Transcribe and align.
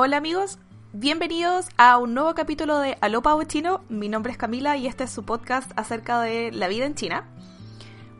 Hola 0.00 0.18
amigos, 0.18 0.60
bienvenidos 0.92 1.70
a 1.76 1.98
un 1.98 2.14
nuevo 2.14 2.32
capítulo 2.32 2.78
de 2.78 2.96
Alopa 3.00 3.36
Chino. 3.48 3.80
Mi 3.88 4.08
nombre 4.08 4.30
es 4.30 4.38
Camila 4.38 4.76
y 4.76 4.86
este 4.86 5.02
es 5.02 5.10
su 5.10 5.24
podcast 5.24 5.72
acerca 5.74 6.20
de 6.20 6.52
la 6.52 6.68
vida 6.68 6.86
en 6.86 6.94
China. 6.94 7.24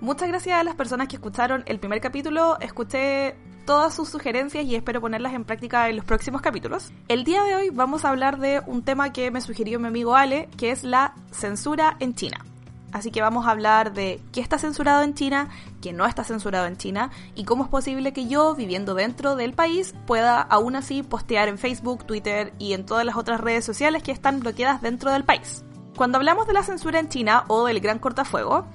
Muchas 0.01 0.27
gracias 0.27 0.59
a 0.59 0.65
las 0.65 0.75
personas 0.75 1.07
que 1.07 1.15
escucharon 1.15 1.63
el 1.67 1.79
primer 1.79 2.01
capítulo. 2.01 2.59
Escuché 2.59 3.37
todas 3.65 3.95
sus 3.95 4.09
sugerencias 4.09 4.65
y 4.65 4.75
espero 4.75 5.01
ponerlas 5.01 5.35
en 5.35 5.45
práctica 5.45 5.89
en 5.89 5.95
los 5.95 6.05
próximos 6.05 6.43
capítulos. 6.43 6.93
El 7.07 7.23
día 7.23 7.45
de 7.45 7.55
hoy 7.55 7.71
vamos 7.71 8.05
a 8.05 8.09
hablar 8.09 8.41
de 8.41 8.61
un 8.67 8.83
tema 8.83 9.13
que 9.13 9.31
me 9.31 9.41
sugirió 9.41 9.79
mi 9.79 9.87
amigo 9.87 10.17
Ale, 10.17 10.49
que 10.57 10.73
es 10.73 10.83
la 10.83 11.15
censura 11.31 11.97
en 12.01 12.17
China. 12.17 12.45
Así 12.93 13.11
que 13.11 13.21
vamos 13.21 13.47
a 13.47 13.51
hablar 13.51 13.93
de 13.93 14.21
qué 14.33 14.41
está 14.41 14.59
censurado 14.59 15.03
en 15.03 15.15
China, 15.15 15.49
qué 15.83 15.93
no 15.93 16.07
está 16.07 16.25
censurado 16.25 16.67
en 16.67 16.77
China 16.77 17.11
y 17.35 17.45
cómo 17.45 17.65
es 17.65 17.71
posible 17.71 18.13
que 18.13 18.29
yo, 18.29 18.55
viviendo 18.55 18.95
dentro 18.95 19.37
del 19.37 19.53
país, 19.53 19.95
pueda 20.07 20.41
aún 20.41 20.75
así 20.75 21.03
postear 21.03 21.49
en 21.49 21.59
Facebook, 21.59 22.05
Twitter 22.05 22.55
y 22.59 22.73
en 22.73 22.87
todas 22.87 23.05
las 23.05 23.17
otras 23.17 23.41
redes 23.41 23.65
sociales 23.65 24.03
que 24.03 24.13
están 24.13 24.41
bloqueadas 24.41 24.81
dentro 24.81 25.13
del 25.13 25.25
país. 25.25 25.65
Cuando 25.97 26.17
hablamos 26.17 26.47
de 26.47 26.55
la 26.55 26.63
censura 26.63 26.99
en 26.99 27.09
China 27.09 27.45
o 27.49 27.67
del 27.67 27.81
gran 27.81 27.99
cortafuego, 27.99 28.67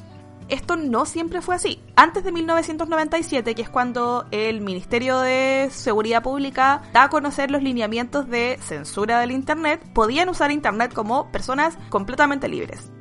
esto 0.49 0.75
no 0.75 1.05
siempre 1.05 1.41
fue 1.41 1.55
así. 1.55 1.81
Antes 1.95 2.23
de 2.23 2.31
1997, 2.31 3.55
que 3.55 3.61
es 3.61 3.69
cuando 3.69 4.25
el 4.29 4.61
Ministerio 4.61 5.19
de 5.19 5.69
Seguridad 5.71 6.21
Pública 6.21 6.83
da 6.91 7.03
a 7.03 7.09
conocer 7.09 7.49
los 7.49 7.63
lineamientos 7.63 8.29
de 8.29 8.59
censura 8.61 9.19
del 9.19 9.31
Internet, 9.31 9.81
podían 9.93 10.29
usar 10.29 10.51
Internet 10.51 10.93
como 10.93 11.31
personas 11.31 11.77
completamente 11.89 12.47
libres 12.47 12.91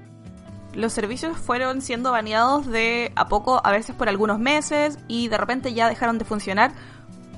los 0.75 0.93
servicios 0.93 1.37
fueron 1.37 1.83
siendo 1.83 2.13
baneados 2.13 2.67
de 2.67 3.13
a 3.17 3.29
poco, 3.29 3.61
a 3.65 3.71
veces 3.71 3.95
por 3.95 4.09
algunos 4.09 4.39
meses, 4.39 4.99
y 5.09 5.29
de 5.29 5.39
repente 5.39 5.75
ya 5.75 5.89
dejaron 5.89 6.19
de 6.19 6.25
funcionar 6.25 6.73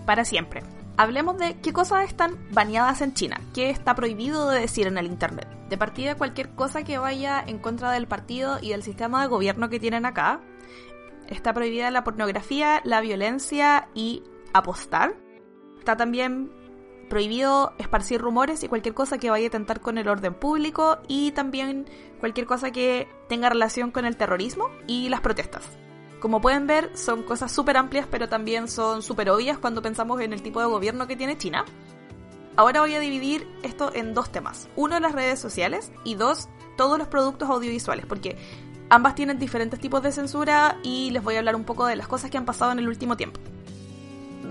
para 0.06 0.24
siempre. 0.24 0.62
Hablemos 0.96 1.38
de 1.38 1.56
qué 1.60 1.72
cosas 1.72 2.04
están 2.04 2.38
baneadas 2.52 3.00
en 3.00 3.14
China, 3.14 3.40
qué 3.52 3.70
está 3.70 3.94
prohibido 3.94 4.50
de 4.50 4.60
decir 4.60 4.86
en 4.86 4.96
el 4.96 5.06
Internet. 5.06 5.48
De 5.68 5.76
partida, 5.76 6.14
cualquier 6.14 6.50
cosa 6.50 6.84
que 6.84 6.98
vaya 6.98 7.42
en 7.44 7.58
contra 7.58 7.90
del 7.90 8.06
partido 8.06 8.58
y 8.60 8.70
del 8.70 8.84
sistema 8.84 9.22
de 9.22 9.28
gobierno 9.28 9.68
que 9.68 9.80
tienen 9.80 10.06
acá. 10.06 10.40
Está 11.28 11.52
prohibida 11.52 11.90
la 11.90 12.04
pornografía, 12.04 12.80
la 12.84 13.00
violencia 13.00 13.88
y 13.94 14.22
apostar. 14.52 15.16
Está 15.78 15.96
también 15.96 16.52
prohibido 17.14 17.74
esparcir 17.78 18.20
rumores 18.20 18.64
y 18.64 18.68
cualquier 18.68 18.92
cosa 18.92 19.18
que 19.18 19.30
vaya 19.30 19.46
a 19.46 19.50
tentar 19.50 19.80
con 19.80 19.98
el 19.98 20.08
orden 20.08 20.34
público 20.34 20.98
y 21.06 21.30
también 21.30 21.88
cualquier 22.18 22.44
cosa 22.44 22.72
que 22.72 23.06
tenga 23.28 23.48
relación 23.48 23.92
con 23.92 24.04
el 24.04 24.16
terrorismo 24.16 24.68
y 24.88 25.08
las 25.10 25.20
protestas. 25.20 25.62
Como 26.18 26.40
pueden 26.40 26.66
ver, 26.66 26.90
son 26.96 27.22
cosas 27.22 27.52
súper 27.52 27.76
amplias, 27.76 28.08
pero 28.10 28.28
también 28.28 28.66
son 28.66 29.00
súper 29.00 29.30
obvias 29.30 29.58
cuando 29.58 29.80
pensamos 29.80 30.20
en 30.22 30.32
el 30.32 30.42
tipo 30.42 30.58
de 30.58 30.66
gobierno 30.66 31.06
que 31.06 31.14
tiene 31.14 31.38
China. 31.38 31.64
Ahora 32.56 32.80
voy 32.80 32.96
a 32.96 32.98
dividir 32.98 33.46
esto 33.62 33.92
en 33.94 34.12
dos 34.12 34.32
temas. 34.32 34.68
Uno, 34.74 34.98
las 34.98 35.12
redes 35.12 35.38
sociales 35.38 35.92
y 36.02 36.16
dos, 36.16 36.48
todos 36.76 36.98
los 36.98 37.06
productos 37.06 37.48
audiovisuales, 37.48 38.06
porque 38.06 38.36
ambas 38.90 39.14
tienen 39.14 39.38
diferentes 39.38 39.78
tipos 39.78 40.02
de 40.02 40.10
censura 40.10 40.78
y 40.82 41.12
les 41.12 41.22
voy 41.22 41.36
a 41.36 41.38
hablar 41.38 41.54
un 41.54 41.62
poco 41.62 41.86
de 41.86 41.94
las 41.94 42.08
cosas 42.08 42.28
que 42.32 42.38
han 42.38 42.44
pasado 42.44 42.72
en 42.72 42.80
el 42.80 42.88
último 42.88 43.16
tiempo 43.16 43.38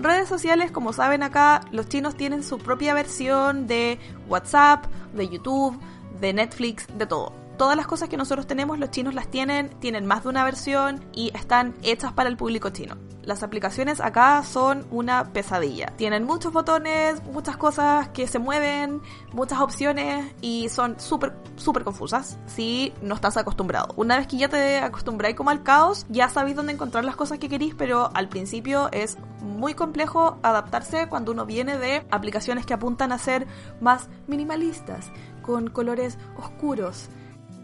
redes 0.00 0.28
sociales, 0.28 0.70
como 0.70 0.92
saben 0.92 1.22
acá, 1.22 1.62
los 1.70 1.88
chinos 1.88 2.16
tienen 2.16 2.42
su 2.42 2.58
propia 2.58 2.94
versión 2.94 3.66
de 3.66 3.98
WhatsApp, 4.28 4.86
de 5.14 5.28
YouTube, 5.28 5.78
de 6.20 6.32
Netflix, 6.32 6.86
de 6.96 7.06
todo. 7.06 7.43
Todas 7.56 7.76
las 7.76 7.86
cosas 7.86 8.08
que 8.08 8.16
nosotros 8.16 8.48
tenemos, 8.48 8.80
los 8.80 8.90
chinos 8.90 9.14
las 9.14 9.28
tienen, 9.28 9.70
tienen 9.78 10.06
más 10.06 10.24
de 10.24 10.28
una 10.30 10.44
versión 10.44 11.04
y 11.14 11.30
están 11.36 11.74
hechas 11.82 12.12
para 12.12 12.28
el 12.28 12.36
público 12.36 12.70
chino. 12.70 12.96
Las 13.22 13.42
aplicaciones 13.42 14.00
acá 14.00 14.42
son 14.42 14.84
una 14.90 15.32
pesadilla. 15.32 15.86
Tienen 15.96 16.24
muchos 16.24 16.52
botones, 16.52 17.22
muchas 17.32 17.56
cosas 17.56 18.08
que 18.08 18.26
se 18.26 18.38
mueven, 18.38 19.00
muchas 19.32 19.60
opciones 19.60 20.34
y 20.40 20.68
son 20.68 20.98
súper, 20.98 21.32
súper 21.56 21.84
confusas 21.84 22.38
si 22.46 22.92
no 23.00 23.14
estás 23.14 23.36
acostumbrado. 23.36 23.94
Una 23.96 24.18
vez 24.18 24.26
que 24.26 24.36
ya 24.36 24.48
te 24.48 24.78
acostumbráis 24.78 25.36
como 25.36 25.50
al 25.50 25.62
caos, 25.62 26.06
ya 26.08 26.28
sabéis 26.28 26.56
dónde 26.56 26.72
encontrar 26.72 27.04
las 27.04 27.16
cosas 27.16 27.38
que 27.38 27.48
queréis, 27.48 27.74
pero 27.74 28.10
al 28.14 28.28
principio 28.28 28.88
es 28.92 29.16
muy 29.40 29.74
complejo 29.74 30.38
adaptarse 30.42 31.08
cuando 31.08 31.32
uno 31.32 31.46
viene 31.46 31.78
de 31.78 32.04
aplicaciones 32.10 32.66
que 32.66 32.74
apuntan 32.74 33.12
a 33.12 33.18
ser 33.18 33.46
más 33.80 34.08
minimalistas, 34.26 35.10
con 35.40 35.68
colores 35.68 36.18
oscuros. 36.36 37.08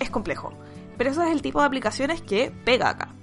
Es 0.01 0.11
complejo. 0.11 0.53
Pero 0.99 1.11
eso 1.11 1.23
es 1.23 1.31
el 1.31 1.43
tipo 1.43 1.61
de 1.61 1.67
aplicaciones 1.67 2.21
que 2.21 2.51
pega 2.65 2.89
acá. 2.89 3.15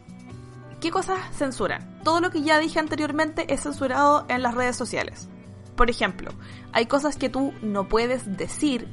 ¿Qué 0.79 0.91
cosas 0.91 1.19
censuran? 1.35 1.99
Todo 2.03 2.21
lo 2.21 2.31
que 2.31 2.41
ya 2.41 2.59
dije 2.59 2.79
anteriormente 2.79 3.53
es 3.53 3.63
censurado 3.63 4.25
en 4.29 4.41
las 4.41 4.55
redes 4.55 4.75
sociales. 4.75 5.27
Por 5.75 5.89
ejemplo, 5.89 6.31
hay 6.71 6.85
cosas 6.85 7.17
que 7.17 7.29
tú 7.29 7.53
no 7.61 7.87
puedes 7.89 8.37
decir 8.37 8.87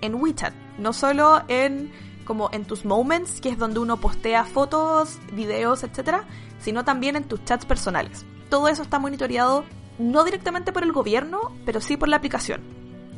en 0.00 0.14
WeChat, 0.14 0.54
no 0.78 0.92
solo 0.92 1.42
en 1.48 1.90
como 2.24 2.50
en 2.52 2.64
tus 2.64 2.84
moments, 2.84 3.40
que 3.40 3.48
es 3.48 3.58
donde 3.58 3.80
uno 3.80 3.96
postea 3.98 4.44
fotos, 4.44 5.18
videos, 5.32 5.82
etc., 5.82 6.22
sino 6.58 6.84
también 6.84 7.16
en 7.16 7.24
tus 7.24 7.44
chats 7.44 7.66
personales. 7.66 8.24
Todo 8.48 8.68
eso 8.68 8.82
está 8.82 8.98
monitoreado 8.98 9.64
no 9.98 10.24
directamente 10.24 10.72
por 10.72 10.82
el 10.82 10.92
gobierno, 10.92 11.52
pero 11.64 11.80
sí 11.80 11.96
por 11.96 12.08
la 12.08 12.16
aplicación. 12.16 12.60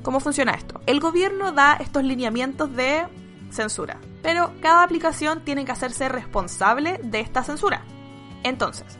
¿Cómo 0.02 0.20
funciona 0.20 0.52
esto? 0.52 0.80
El 0.86 1.00
gobierno 1.00 1.52
da 1.52 1.74
estos 1.74 2.04
lineamientos 2.04 2.74
de 2.74 3.04
censura, 3.54 3.98
pero 4.22 4.52
cada 4.60 4.82
aplicación 4.82 5.44
tiene 5.44 5.64
que 5.64 5.72
hacerse 5.72 6.08
responsable 6.08 7.00
de 7.02 7.20
esta 7.20 7.44
censura. 7.44 7.82
Entonces, 8.42 8.98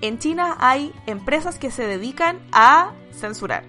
en 0.00 0.18
China 0.18 0.56
hay 0.58 0.92
empresas 1.06 1.58
que 1.58 1.70
se 1.70 1.86
dedican 1.86 2.40
a 2.52 2.92
censurar. 3.12 3.64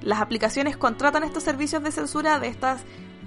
Las 0.00 0.20
aplicaciones 0.20 0.76
contratan 0.76 1.24
estos 1.24 1.42
servicios 1.42 1.82
de 1.82 1.90
censura 1.90 2.38
de 2.38 2.48
estas 2.48 2.82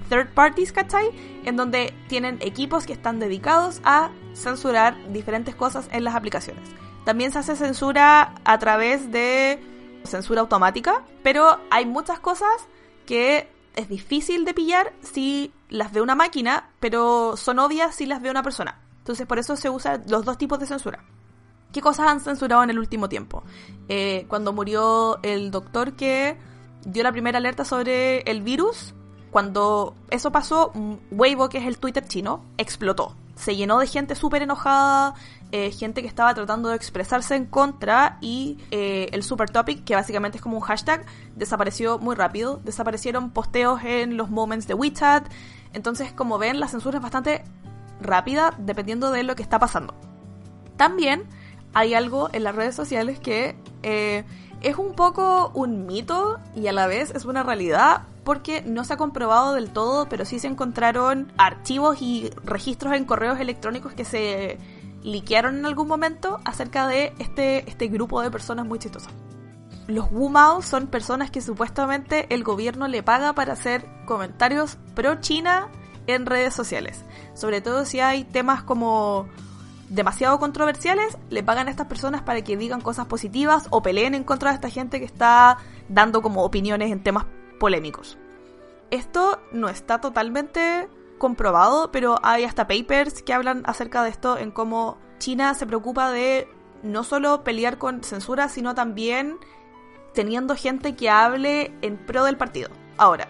third 0.10 0.34
parties, 0.34 0.72
¿cachai? 0.72 1.10
En 1.44 1.58
donde 1.58 1.94
tienen 2.08 2.38
equipos 2.42 2.86
que 2.86 2.94
están 2.94 3.20
dedicados 3.20 3.82
a 3.84 4.12
censurar 4.34 4.96
diferentes 5.12 5.56
cosas 5.56 5.90
en 5.92 6.04
las 6.04 6.16
aplicaciones. 6.16 6.64
También 7.04 7.32
se 7.32 7.40
hace 7.40 7.56
censura 7.56 8.36
a 8.44 8.60
través 8.60 9.12
de 9.12 9.60
censura 10.04 10.42
automática, 10.42 11.04
pero 11.24 11.60
hay 11.70 11.86
muchas 11.86 12.20
cosas 12.20 12.68
que 13.06 13.50
es 13.78 13.88
difícil 13.88 14.44
de 14.44 14.54
pillar 14.54 14.92
si 15.02 15.54
las 15.70 15.94
ve 15.94 16.02
una 16.02 16.16
máquina, 16.16 16.72
pero 16.80 17.38
son 17.38 17.60
obvias 17.60 17.96
si 17.96 18.06
las 18.06 18.22
ve 18.22 18.32
una 18.32 18.44
persona. 18.44 18.82
Entonces 18.98 19.26
por 19.26 19.40
eso 19.40 19.56
se 19.56 19.70
usan 19.70 20.04
los 20.10 20.26
dos 20.26 20.38
tipos 20.38 20.60
de 20.60 20.66
censura. 20.66 21.06
¿Qué 21.72 21.80
cosas 21.80 22.08
han 22.08 22.20
censurado 22.20 22.64
en 22.64 22.72
el 22.72 22.80
último 22.80 23.08
tiempo? 23.08 23.44
Eh, 23.88 24.26
cuando 24.28 24.52
murió 24.52 25.20
el 25.22 25.52
doctor 25.52 25.94
que 25.96 26.38
dio 26.86 27.04
la 27.04 27.12
primera 27.12 27.38
alerta 27.38 27.64
sobre 27.64 28.22
el 28.22 28.42
virus, 28.42 28.96
cuando 29.30 29.96
eso 30.10 30.32
pasó, 30.32 30.72
Weibo, 31.12 31.48
que 31.48 31.60
es 31.60 31.66
el 31.66 31.78
Twitter 31.78 32.08
chino, 32.08 32.44
explotó. 32.58 33.16
Se 33.36 33.56
llenó 33.56 33.78
de 33.78 33.86
gente 33.86 34.16
súper 34.16 34.42
enojada, 34.42 35.14
eh, 35.52 35.72
gente 35.72 36.02
que 36.02 36.08
estaba 36.08 36.34
tratando 36.34 36.70
de 36.70 36.76
expresarse 36.76 37.36
en 37.36 37.46
contra 37.46 38.18
y 38.22 38.58
eh, 38.72 39.10
el 39.14 39.24
super 39.24 39.50
topic, 39.50 39.84
que 39.84 39.96
básicamente 39.96 40.38
es 40.38 40.42
como 40.42 40.58
un 40.58 40.64
hashtag, 40.64 41.06
desapareció 41.36 42.00
muy 42.00 42.16
rápido. 42.16 42.60
Desaparecieron 42.64 43.32
posteos 43.32 43.82
en 43.84 44.18
los 44.18 44.30
moments 44.30 44.68
de 44.68 44.74
WeChat. 44.74 45.28
Entonces, 45.74 46.12
como 46.12 46.38
ven, 46.38 46.60
la 46.60 46.68
censura 46.68 46.98
es 46.98 47.04
bastante 47.04 47.44
rápida 48.02 48.54
dependiendo 48.58 49.12
de 49.12 49.24
lo 49.24 49.36
que 49.36 49.44
está 49.44 49.60
pasando. 49.60 49.94
También 50.76 51.24
hay 51.74 51.94
algo 51.94 52.30
en 52.34 52.44
las 52.44 52.56
redes 52.56 52.76
sociales 52.76 53.20
que 53.20 53.56
eh, 53.84 54.24
es 54.62 54.78
un 54.78 54.94
poco 54.94 55.52
un 55.54 55.86
mito 55.86 56.40
y 56.56 56.68
a 56.68 56.74
la 56.74 56.88
vez 56.88 57.12
es 57.12 57.26
una 57.26 57.44
realidad 57.44 58.04
porque 58.24 58.62
no 58.64 58.84
se 58.84 58.94
ha 58.94 58.98
comprobado 58.98 59.54
del 59.54 59.70
todo, 59.70 60.10
pero 60.10 60.26
sí 60.26 60.40
se 60.40 60.48
encontraron 60.48 61.32
archivos 61.38 62.02
y 62.02 62.30
registros 62.44 62.94
en 62.94 63.06
correos 63.06 63.40
electrónicos 63.40 63.94
que 63.94 64.04
se 64.04 64.58
liquearon 65.04 65.58
en 65.58 65.66
algún 65.66 65.88
momento 65.88 66.40
acerca 66.46 66.88
de 66.88 67.14
este, 67.20 67.70
este 67.70 67.88
grupo 67.88 68.22
de 68.22 68.32
personas 68.32 68.66
muy 68.66 68.80
chistosas. 68.80 69.14
Los 69.88 70.12
Wumao 70.12 70.62
son 70.62 70.88
personas 70.88 71.32
que 71.32 71.42
supuestamente 71.42 72.34
el 72.34 72.44
gobierno 72.44 72.88
le 72.88 73.04
paga 73.04 73.34
para 73.34 73.54
hacer 73.54 73.86
comentarios 74.06 74.78
pro 74.96 75.22
China 75.22 75.70
en 76.08 76.26
redes 76.26 76.54
sociales. 76.54 77.06
Sobre 77.34 77.62
todo 77.62 77.86
si 77.86 78.02
hay 78.02 78.26
temas 78.26 78.64
como 78.64 79.28
demasiado 79.90 80.40
controversiales, 80.40 81.18
le 81.30 81.44
pagan 81.44 81.68
a 81.68 81.72
estas 81.72 81.88
personas 81.88 82.22
para 82.22 82.42
que 82.42 82.58
digan 82.58 82.82
cosas 82.82 83.06
positivas 83.06 83.68
o 83.70 83.82
peleen 83.82 84.16
en 84.16 84.26
contra 84.26 84.50
de 84.52 84.56
esta 84.56 84.70
gente 84.70 85.00
que 85.00 85.06
está 85.06 85.58
dando 85.88 86.22
como 86.22 86.44
opiniones 86.44 86.92
en 86.92 87.02
temas 87.02 87.26
polémicos. 87.60 88.18
Esto 88.92 89.42
no 89.52 89.70
está 89.70 90.00
totalmente 90.00 90.90
comprobado, 91.18 91.92
pero 91.92 92.20
hay 92.24 92.44
hasta 92.44 92.68
papers 92.68 93.22
que 93.24 93.34
hablan 93.34 93.64
acerca 93.66 94.04
de 94.04 94.10
esto 94.10 94.38
en 94.38 94.52
cómo 94.52 94.98
China 95.20 95.54
se 95.54 95.66
preocupa 95.66 96.12
de 96.12 96.48
no 96.84 97.04
solo 97.04 97.44
pelear 97.44 97.78
con 97.78 98.04
censura, 98.04 98.50
sino 98.50 98.76
también 98.76 99.38
teniendo 100.14 100.56
gente 100.56 100.96
que 100.96 101.10
hable 101.10 101.74
en 101.82 101.98
pro 101.98 102.24
del 102.24 102.38
partido. 102.38 102.70
Ahora, 102.98 103.28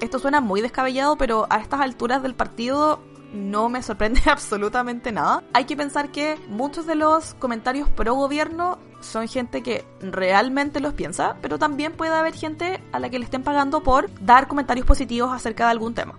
esto 0.00 0.18
suena 0.18 0.40
muy 0.40 0.60
descabellado, 0.60 1.16
pero 1.16 1.46
a 1.50 1.58
estas 1.58 1.80
alturas 1.80 2.22
del 2.22 2.34
partido 2.34 3.00
no 3.32 3.68
me 3.68 3.82
sorprende 3.82 4.22
absolutamente 4.26 5.12
nada. 5.12 5.42
Hay 5.52 5.64
que 5.64 5.76
pensar 5.76 6.10
que 6.10 6.36
muchos 6.48 6.86
de 6.86 6.94
los 6.94 7.34
comentarios 7.34 7.88
pro 7.88 8.14
gobierno 8.14 8.78
son 9.00 9.28
gente 9.28 9.62
que 9.62 9.84
realmente 10.00 10.80
los 10.80 10.94
piensa, 10.94 11.36
pero 11.40 11.58
también 11.58 11.92
puede 11.92 12.14
haber 12.14 12.34
gente 12.34 12.82
a 12.92 12.98
la 12.98 13.08
que 13.08 13.18
le 13.18 13.24
estén 13.24 13.42
pagando 13.42 13.82
por 13.82 14.10
dar 14.20 14.46
comentarios 14.46 14.86
positivos 14.86 15.32
acerca 15.32 15.64
de 15.64 15.70
algún 15.70 15.94
tema. 15.94 16.18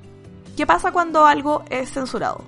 ¿Qué 0.56 0.68
pasa 0.68 0.92
cuando 0.92 1.26
algo 1.26 1.64
es 1.70 1.92
censurado? 1.92 2.44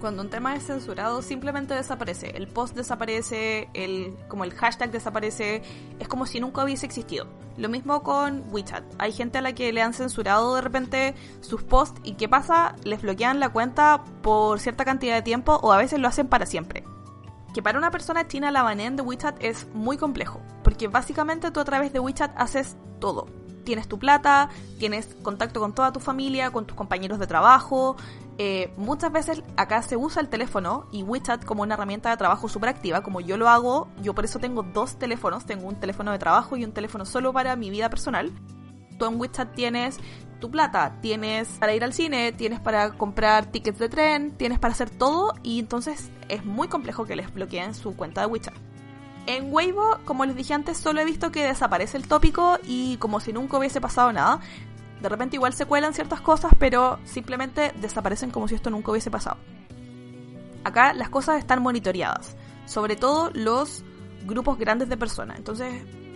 Cuando 0.00 0.22
un 0.22 0.30
tema 0.30 0.54
es 0.54 0.64
censurado 0.64 1.20
simplemente 1.20 1.74
desaparece, 1.74 2.30
el 2.36 2.46
post 2.46 2.76
desaparece, 2.76 3.68
el, 3.74 4.16
como 4.28 4.44
el 4.44 4.54
hashtag 4.54 4.92
desaparece, 4.92 5.62
es 5.98 6.06
como 6.06 6.26
si 6.26 6.38
nunca 6.38 6.62
hubiese 6.62 6.86
existido. 6.86 7.26
Lo 7.56 7.68
mismo 7.68 8.04
con 8.04 8.44
WeChat, 8.52 8.84
hay 8.98 9.10
gente 9.10 9.38
a 9.38 9.42
la 9.42 9.52
que 9.52 9.72
le 9.72 9.82
han 9.82 9.94
censurado 9.94 10.54
de 10.54 10.60
repente 10.60 11.16
sus 11.40 11.64
posts 11.64 12.00
y 12.04 12.14
¿qué 12.14 12.28
pasa? 12.28 12.76
Les 12.84 13.02
bloquean 13.02 13.40
la 13.40 13.48
cuenta 13.48 14.04
por 14.22 14.60
cierta 14.60 14.84
cantidad 14.84 15.16
de 15.16 15.22
tiempo 15.22 15.58
o 15.60 15.72
a 15.72 15.78
veces 15.78 15.98
lo 15.98 16.06
hacen 16.06 16.28
para 16.28 16.46
siempre. 16.46 16.84
Que 17.52 17.62
para 17.62 17.78
una 17.78 17.90
persona 17.90 18.28
china 18.28 18.52
la 18.52 18.62
baneen 18.62 18.94
de 18.94 19.02
WeChat 19.02 19.42
es 19.42 19.66
muy 19.74 19.96
complejo, 19.96 20.40
porque 20.62 20.86
básicamente 20.86 21.50
tú 21.50 21.58
a 21.58 21.64
través 21.64 21.92
de 21.92 21.98
WeChat 21.98 22.30
haces 22.36 22.76
todo 23.00 23.26
tienes 23.68 23.86
tu 23.86 23.98
plata, 23.98 24.48
tienes 24.78 25.14
contacto 25.22 25.60
con 25.60 25.74
toda 25.74 25.92
tu 25.92 26.00
familia, 26.00 26.50
con 26.50 26.64
tus 26.64 26.74
compañeros 26.74 27.18
de 27.18 27.26
trabajo. 27.26 27.98
Eh, 28.38 28.72
muchas 28.78 29.12
veces 29.12 29.42
acá 29.58 29.82
se 29.82 29.94
usa 29.94 30.22
el 30.22 30.30
teléfono 30.30 30.86
y 30.90 31.02
WeChat 31.02 31.44
como 31.44 31.64
una 31.64 31.74
herramienta 31.74 32.08
de 32.08 32.16
trabajo 32.16 32.48
súper 32.48 32.70
activa, 32.70 33.02
como 33.02 33.20
yo 33.20 33.36
lo 33.36 33.46
hago, 33.46 33.88
yo 34.00 34.14
por 34.14 34.24
eso 34.24 34.38
tengo 34.38 34.62
dos 34.62 34.98
teléfonos, 34.98 35.44
tengo 35.44 35.68
un 35.68 35.78
teléfono 35.78 36.12
de 36.12 36.18
trabajo 36.18 36.56
y 36.56 36.64
un 36.64 36.72
teléfono 36.72 37.04
solo 37.04 37.30
para 37.34 37.56
mi 37.56 37.68
vida 37.68 37.90
personal. 37.90 38.32
Tú 38.98 39.04
en 39.04 39.20
WeChat 39.20 39.54
tienes 39.54 39.98
tu 40.40 40.50
plata, 40.50 40.96
tienes 41.02 41.48
para 41.58 41.74
ir 41.74 41.84
al 41.84 41.92
cine, 41.92 42.32
tienes 42.32 42.60
para 42.60 42.92
comprar 42.92 43.52
tickets 43.52 43.78
de 43.78 43.90
tren, 43.90 44.30
tienes 44.38 44.58
para 44.58 44.72
hacer 44.72 44.88
todo 44.88 45.34
y 45.42 45.58
entonces 45.58 46.10
es 46.30 46.42
muy 46.42 46.68
complejo 46.68 47.04
que 47.04 47.16
les 47.16 47.30
bloqueen 47.34 47.74
su 47.74 47.94
cuenta 47.94 48.22
de 48.22 48.28
WeChat. 48.28 48.67
En 49.28 49.52
Weibo, 49.52 49.98
como 50.06 50.24
les 50.24 50.34
dije 50.34 50.54
antes, 50.54 50.78
solo 50.78 51.02
he 51.02 51.04
visto 51.04 51.30
que 51.30 51.46
desaparece 51.46 51.98
el 51.98 52.08
tópico 52.08 52.58
y 52.64 52.96
como 52.96 53.20
si 53.20 53.34
nunca 53.34 53.58
hubiese 53.58 53.78
pasado 53.78 54.10
nada. 54.10 54.40
De 55.02 55.08
repente 55.10 55.36
igual 55.36 55.52
se 55.52 55.66
cuelan 55.66 55.92
ciertas 55.92 56.22
cosas, 56.22 56.52
pero 56.58 56.98
simplemente 57.04 57.74
desaparecen 57.78 58.30
como 58.30 58.48
si 58.48 58.54
esto 58.54 58.70
nunca 58.70 58.90
hubiese 58.90 59.10
pasado. 59.10 59.36
Acá 60.64 60.94
las 60.94 61.10
cosas 61.10 61.38
están 61.38 61.62
monitoreadas, 61.62 62.38
sobre 62.64 62.96
todo 62.96 63.30
los 63.34 63.84
grupos 64.24 64.56
grandes 64.56 64.88
de 64.88 64.96
personas. 64.96 65.36
Entonces, 65.36 65.74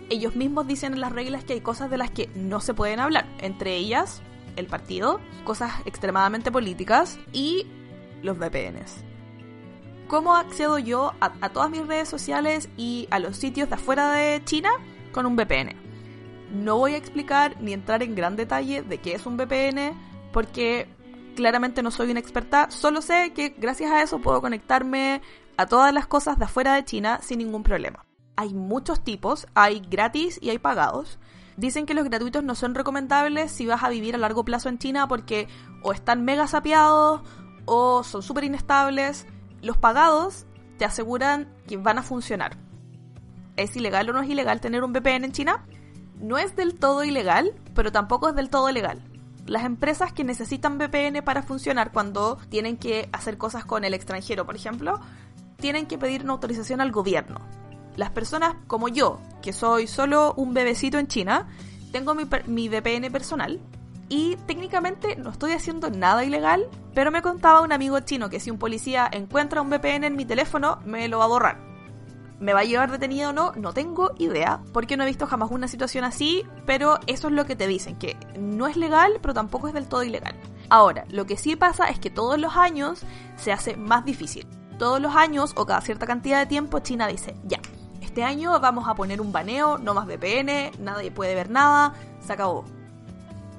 ellos 0.09 0.35
mismos 0.35 0.65
dicen 0.65 0.93
en 0.93 1.01
las 1.01 1.11
reglas 1.11 1.43
que 1.43 1.53
hay 1.53 1.61
cosas 1.61 1.91
de 1.91 1.99
las 1.99 2.09
que 2.09 2.31
no 2.33 2.61
se 2.61 2.73
pueden 2.73 2.99
hablar, 2.99 3.27
entre 3.37 3.75
ellas 3.75 4.23
el 4.55 4.65
partido, 4.65 5.19
cosas 5.43 5.71
extremadamente 5.85 6.51
políticas 6.51 7.19
y 7.31 7.67
los 8.23 8.39
VPNs 8.39 9.12
cómo 10.13 10.35
accedo 10.35 10.77
yo 10.77 11.11
a, 11.21 11.49
todas 11.49 11.71
mis 11.71 11.87
redes 11.87 12.07
sociales 12.07 12.69
y 12.77 13.07
a 13.09 13.17
los 13.17 13.35
sitios 13.35 13.67
de 13.67 13.73
afuera 13.73 14.11
de 14.11 14.43
China 14.45 14.69
con 15.11 15.25
un 15.25 15.35
VPN. 15.35 15.75
No 16.51 16.77
voy 16.77 16.93
a 16.93 16.97
explicar 16.97 17.59
ni 17.59 17.73
entrar 17.73 18.03
en 18.03 18.13
gran 18.13 18.35
detalle 18.35 18.83
de 18.83 18.99
qué 18.99 19.15
es 19.15 19.25
un 19.25 19.37
VPN 19.37 19.99
porque 20.31 20.87
claramente 21.35 21.81
no 21.81 21.89
soy 21.89 22.11
una 22.11 22.19
experta, 22.19 22.69
solo 22.69 23.01
sé 23.01 23.33
que 23.33 23.55
gracias 23.57 23.91
a 23.91 24.03
eso 24.03 24.19
puedo 24.19 24.39
conectarme 24.39 25.23
a 25.57 25.65
todas 25.65 25.91
las 25.91 26.05
cosas 26.05 26.37
de 26.37 26.45
afuera 26.45 26.75
de 26.75 26.85
China 26.85 27.19
sin 27.23 27.39
ningún 27.39 27.63
problema. 27.63 28.05
Hay 28.35 28.53
muchos 28.53 29.03
tipos, 29.03 29.47
hay 29.55 29.79
gratis 29.79 30.37
y 30.43 30.51
hay 30.51 30.59
pagados. 30.59 31.17
Dicen 31.57 31.87
que 31.87 31.95
los 31.95 32.05
gratuitos 32.05 32.43
no 32.43 32.53
son 32.53 32.75
recomendables 32.75 33.51
si 33.51 33.65
vas 33.65 33.81
a 33.81 33.89
vivir 33.89 34.13
a 34.13 34.19
largo 34.19 34.45
plazo 34.45 34.69
en 34.69 34.77
China 34.77 35.07
porque 35.07 35.47
o 35.81 35.91
están 35.91 36.23
mega 36.23 36.45
sapeados 36.45 37.23
o 37.65 38.03
son 38.03 38.21
súper 38.21 38.43
inestables 38.43 39.25
los 39.63 39.77
pagados 39.77 40.45
te 40.77 40.85
aseguran 40.85 41.47
que 41.67 41.77
van 41.77 41.97
a 41.97 42.03
funcionar. 42.03 42.57
¿Es 43.55 43.75
ilegal 43.75 44.09
o 44.09 44.13
no 44.13 44.21
es 44.21 44.29
ilegal 44.29 44.61
tener 44.61 44.83
un 44.83 44.91
VPN 44.91 45.23
en 45.23 45.31
China? 45.31 45.65
No 46.19 46.37
es 46.37 46.55
del 46.55 46.75
todo 46.75 47.03
ilegal, 47.03 47.53
pero 47.73 47.91
tampoco 47.91 48.29
es 48.29 48.35
del 48.35 48.49
todo 48.49 48.71
legal. 48.71 49.01
Las 49.45 49.63
empresas 49.63 50.11
que 50.13 50.23
necesitan 50.23 50.77
VPN 50.77 51.23
para 51.23 51.43
funcionar 51.43 51.91
cuando 51.91 52.37
tienen 52.49 52.77
que 52.77 53.09
hacer 53.13 53.37
cosas 53.37 53.65
con 53.65 53.83
el 53.85 53.93
extranjero, 53.93 54.45
por 54.45 54.55
ejemplo, 54.55 54.99
tienen 55.57 55.85
que 55.85 55.97
pedir 55.97 56.23
una 56.23 56.33
autorización 56.33 56.81
al 56.81 56.91
gobierno. 56.91 57.39
Las 57.95 58.09
personas 58.09 58.55
como 58.67 58.89
yo, 58.89 59.21
que 59.41 59.53
soy 59.53 59.87
solo 59.87 60.33
un 60.35 60.53
bebecito 60.53 60.97
en 60.97 61.07
China, 61.07 61.47
tengo 61.91 62.15
mi, 62.15 62.25
mi 62.47 62.67
VPN 62.67 63.11
personal 63.11 63.61
y 64.13 64.35
técnicamente 64.45 65.15
no 65.15 65.31
estoy 65.31 65.53
haciendo 65.53 65.89
nada 65.89 66.23
ilegal, 66.23 66.69
pero 66.93 67.09
me 67.09 67.23
contaba 67.23 67.61
un 67.61 67.71
amigo 67.71 67.99
chino 68.01 68.29
que 68.29 68.39
si 68.39 68.51
un 68.51 68.59
policía 68.59 69.09
encuentra 69.11 69.59
un 69.59 69.71
VPN 69.71 70.03
en 70.03 70.15
mi 70.15 70.23
teléfono, 70.23 70.77
me 70.85 71.07
lo 71.07 71.17
va 71.17 71.25
a 71.25 71.29
borrar. 71.29 71.57
¿Me 72.39 72.53
va 72.53 72.59
a 72.59 72.63
llevar 72.63 72.91
detenido 72.91 73.31
o 73.31 73.33
no? 73.33 73.53
No 73.53 73.73
tengo 73.73 74.11
idea, 74.19 74.61
porque 74.71 74.97
no 74.97 75.03
he 75.03 75.07
visto 75.07 75.25
jamás 75.25 75.49
una 75.49 75.67
situación 75.67 76.03
así, 76.03 76.45
pero 76.67 76.99
eso 77.07 77.29
es 77.29 77.33
lo 77.33 77.47
que 77.47 77.55
te 77.55 77.65
dicen, 77.65 77.97
que 77.97 78.15
no 78.37 78.67
es 78.67 78.77
legal, 78.77 79.13
pero 79.19 79.33
tampoco 79.33 79.67
es 79.67 79.73
del 79.73 79.87
todo 79.87 80.03
ilegal. 80.03 80.35
Ahora, 80.69 81.05
lo 81.09 81.25
que 81.25 81.35
sí 81.35 81.55
pasa 81.55 81.85
es 81.85 81.97
que 81.97 82.11
todos 82.11 82.37
los 82.37 82.55
años 82.55 83.01
se 83.35 83.51
hace 83.51 83.77
más 83.77 84.05
difícil. 84.05 84.45
Todos 84.77 85.01
los 85.01 85.15
años 85.15 85.53
o 85.55 85.65
cada 85.65 85.81
cierta 85.81 86.05
cantidad 86.05 86.37
de 86.37 86.45
tiempo 86.45 86.77
China 86.81 87.07
dice, 87.07 87.35
ya, 87.45 87.61
este 87.99 88.23
año 88.23 88.59
vamos 88.59 88.87
a 88.87 88.93
poner 88.93 89.21
un 89.21 89.31
baneo, 89.31 89.79
no 89.79 89.95
más 89.95 90.05
VPN, 90.05 90.83
nadie 90.83 91.09
puede 91.09 91.33
ver 91.33 91.49
nada, 91.49 91.95
se 92.19 92.31
acabó 92.31 92.63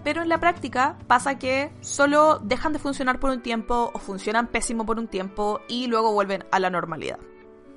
pero 0.05 0.23
en 0.23 0.29
la 0.29 0.39
práctica 0.39 0.99
pasa 1.07 1.39
que 1.39 1.73
solo 1.81 2.39
dejan 2.39 2.73
de 2.75 2.79
funcionar 2.79 3.19
por 3.19 3.31
un 3.31 3.43
tiempo 3.43 3.91
o 3.93 3.99
funcionan 3.99 4.47
pésimo 4.47 4.85
por 4.87 4.99
un 4.99 5.09
tiempo 5.09 5.61
y 5.67 5.87
luego 5.87 6.13
vuelven 6.13 6.45
a 6.53 6.61
la 6.61 6.71
normalidad. 6.71 7.19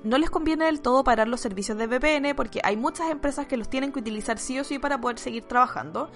No 0.04 0.18
les 0.18 0.30
conviene 0.30 0.66
del 0.66 0.80
todo 0.80 1.02
parar 1.02 1.26
los 1.26 1.40
servicios 1.40 1.76
de 1.76 1.86
VPN 1.86 2.36
porque 2.36 2.60
hay 2.62 2.76
muchas 2.76 3.10
empresas 3.10 3.46
que 3.46 3.56
los 3.56 3.68
tienen 3.68 3.90
que 3.90 3.98
utilizar 3.98 4.38
sí 4.38 4.58
o 4.60 4.64
sí 4.64 4.78
para 4.78 5.00
poder 5.00 5.18
seguir 5.18 5.44
trabajando 5.44 6.10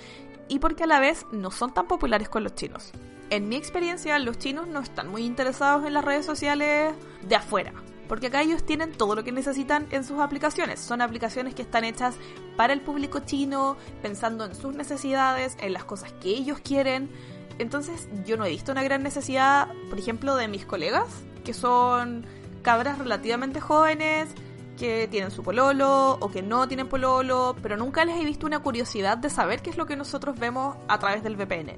y 0.49 0.61
porque 0.61 0.85
a 0.85 0.87
la 0.87 1.01
vez 1.01 1.27
no 1.33 1.51
son 1.51 1.75
tan 1.75 1.89
populares 1.89 2.29
con 2.29 2.45
los 2.45 2.55
chinos. 2.55 2.93
En 3.31 3.49
mi 3.49 3.57
experiencia, 3.57 4.19
los 4.19 4.39
chinos 4.39 4.69
no 4.69 4.81
están 4.81 5.09
muy 5.09 5.25
interesados 5.25 5.87
en 5.87 5.95
las 5.95 6.05
redes 6.05 6.27
sociales 6.27 6.95
de 7.23 7.35
afuera, 7.35 7.73
porque 8.09 8.29
acá 8.29 8.43
ellos 8.43 8.65
tienen 8.65 8.93
todo 8.93 9.15
lo 9.15 9.25
que 9.25 9.33
necesitan 9.33 9.87
en 9.91 10.05
sus 10.05 10.21
aplicaciones. 10.21 10.81
Son 10.81 11.01
aplicaciones 11.01 11.55
que 11.55 11.63
están 11.63 11.85
hechas 11.85 12.17
para 12.57 12.73
el 12.73 12.81
público 12.81 13.21
chino, 13.21 13.77
pensando 14.03 14.45
en 14.45 14.55
sus 14.55 14.75
necesidades, 14.75 15.57
en 15.61 15.73
las 15.73 15.85
cosas 15.85 16.13
que 16.15 16.31
ellos 16.31 16.61
quieren. 16.61 17.11
Entonces 17.59 18.09
yo 18.27 18.37
no 18.37 18.45
he 18.45 18.51
visto 18.51 18.73
una 18.73 18.83
gran 18.83 19.03
necesidad, 19.03 19.69
por 19.89 19.99
ejemplo, 19.99 20.37
de 20.37 20.49
mis 20.49 20.67
colegas, 20.67 21.07
que 21.45 21.55
son 21.55 22.25
cabras 22.63 22.99
relativamente 22.99 23.61
jóvenes, 23.61 24.29
que 24.79 25.07
tienen 25.09 25.31
su 25.31 25.43
pololo 25.43 26.17
o 26.21 26.31
que 26.31 26.43
no 26.43 26.67
tienen 26.67 26.89
pololo, 26.89 27.57
pero 27.63 27.77
nunca 27.77 28.05
les 28.05 28.21
he 28.21 28.25
visto 28.25 28.47
una 28.47 28.61
curiosidad 28.61 29.19
de 29.19 29.31
saber 29.31 29.63
qué 29.63 29.71
es 29.71 29.77
lo 29.77 29.87
que 29.87 29.97
nosotros 29.97 30.39
vemos 30.39 30.77
a 30.89 30.99
través 30.99 31.23
del 31.23 31.37
VPN. 31.37 31.77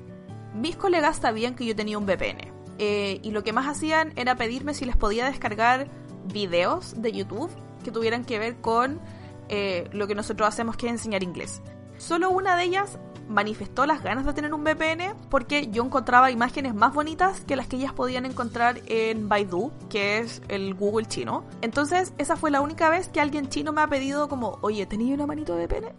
Mis 0.55 0.77
colegas 0.77 1.17
sabían 1.17 1.55
que 1.55 1.67
yo 1.67 1.75
tenía 1.75 1.99
un 1.99 2.07
VPN. 2.07 2.53
Eh, 2.79 3.21
y 3.23 3.31
lo 3.31 3.45
que 3.45 3.53
más 3.53 3.69
hacían 3.69 4.13
era 4.17 4.35
pedirme 4.37 4.75
si 4.75 4.85
les 4.85 4.97
podía 4.97 5.27
descargar 5.27 5.89
videos 6.25 7.01
de 7.01 7.13
YouTube 7.13 7.51
que 7.83 7.91
tuvieran 7.91 8.25
que 8.25 8.39
ver 8.39 8.57
con 8.57 9.01
eh, 9.49 9.89
lo 9.93 10.07
que 10.07 10.15
nosotros 10.15 10.49
hacemos 10.49 10.77
que 10.77 10.87
es 10.87 10.93
enseñar 10.93 11.23
inglés. 11.23 11.63
Solo 11.99 12.31
una 12.31 12.57
de 12.57 12.65
ellas 12.65 12.99
manifestó 13.29 13.87
las 13.87 14.03
ganas 14.03 14.27
de 14.27 14.33
tener 14.33 14.53
un 14.53 14.65
VPN 14.65 15.15
porque 15.31 15.69
yo 15.69 15.85
encontraba 15.85 16.31
imágenes 16.31 16.75
más 16.75 16.93
bonitas 16.93 17.41
que 17.41 17.57
las 17.57 17.67
que 17.67 17.77
ellas 17.77 17.93
podían 17.93 18.27
encontrar 18.27 18.81
en 18.87 19.29
Baidu, 19.29 19.73
que 19.89 20.19
es 20.19 20.43
el 20.49 20.75
Google 20.75 21.07
chino. 21.07 21.45
Entonces, 21.63 22.13
esa 22.19 22.37
fue 22.37 22.51
la 22.51 22.61
única 22.61 22.91
vez 22.91 23.09
que 23.09 23.21
alguien 23.21 23.49
chino 23.49 23.73
me 23.73 23.81
ha 23.81 23.87
pedido 23.87 24.29
como, 24.29 24.59
oye, 24.61 24.87
¿tenía 24.87 25.15
una 25.15 25.27
manito 25.27 25.57
de 25.57 25.67
VPN? 25.67 25.93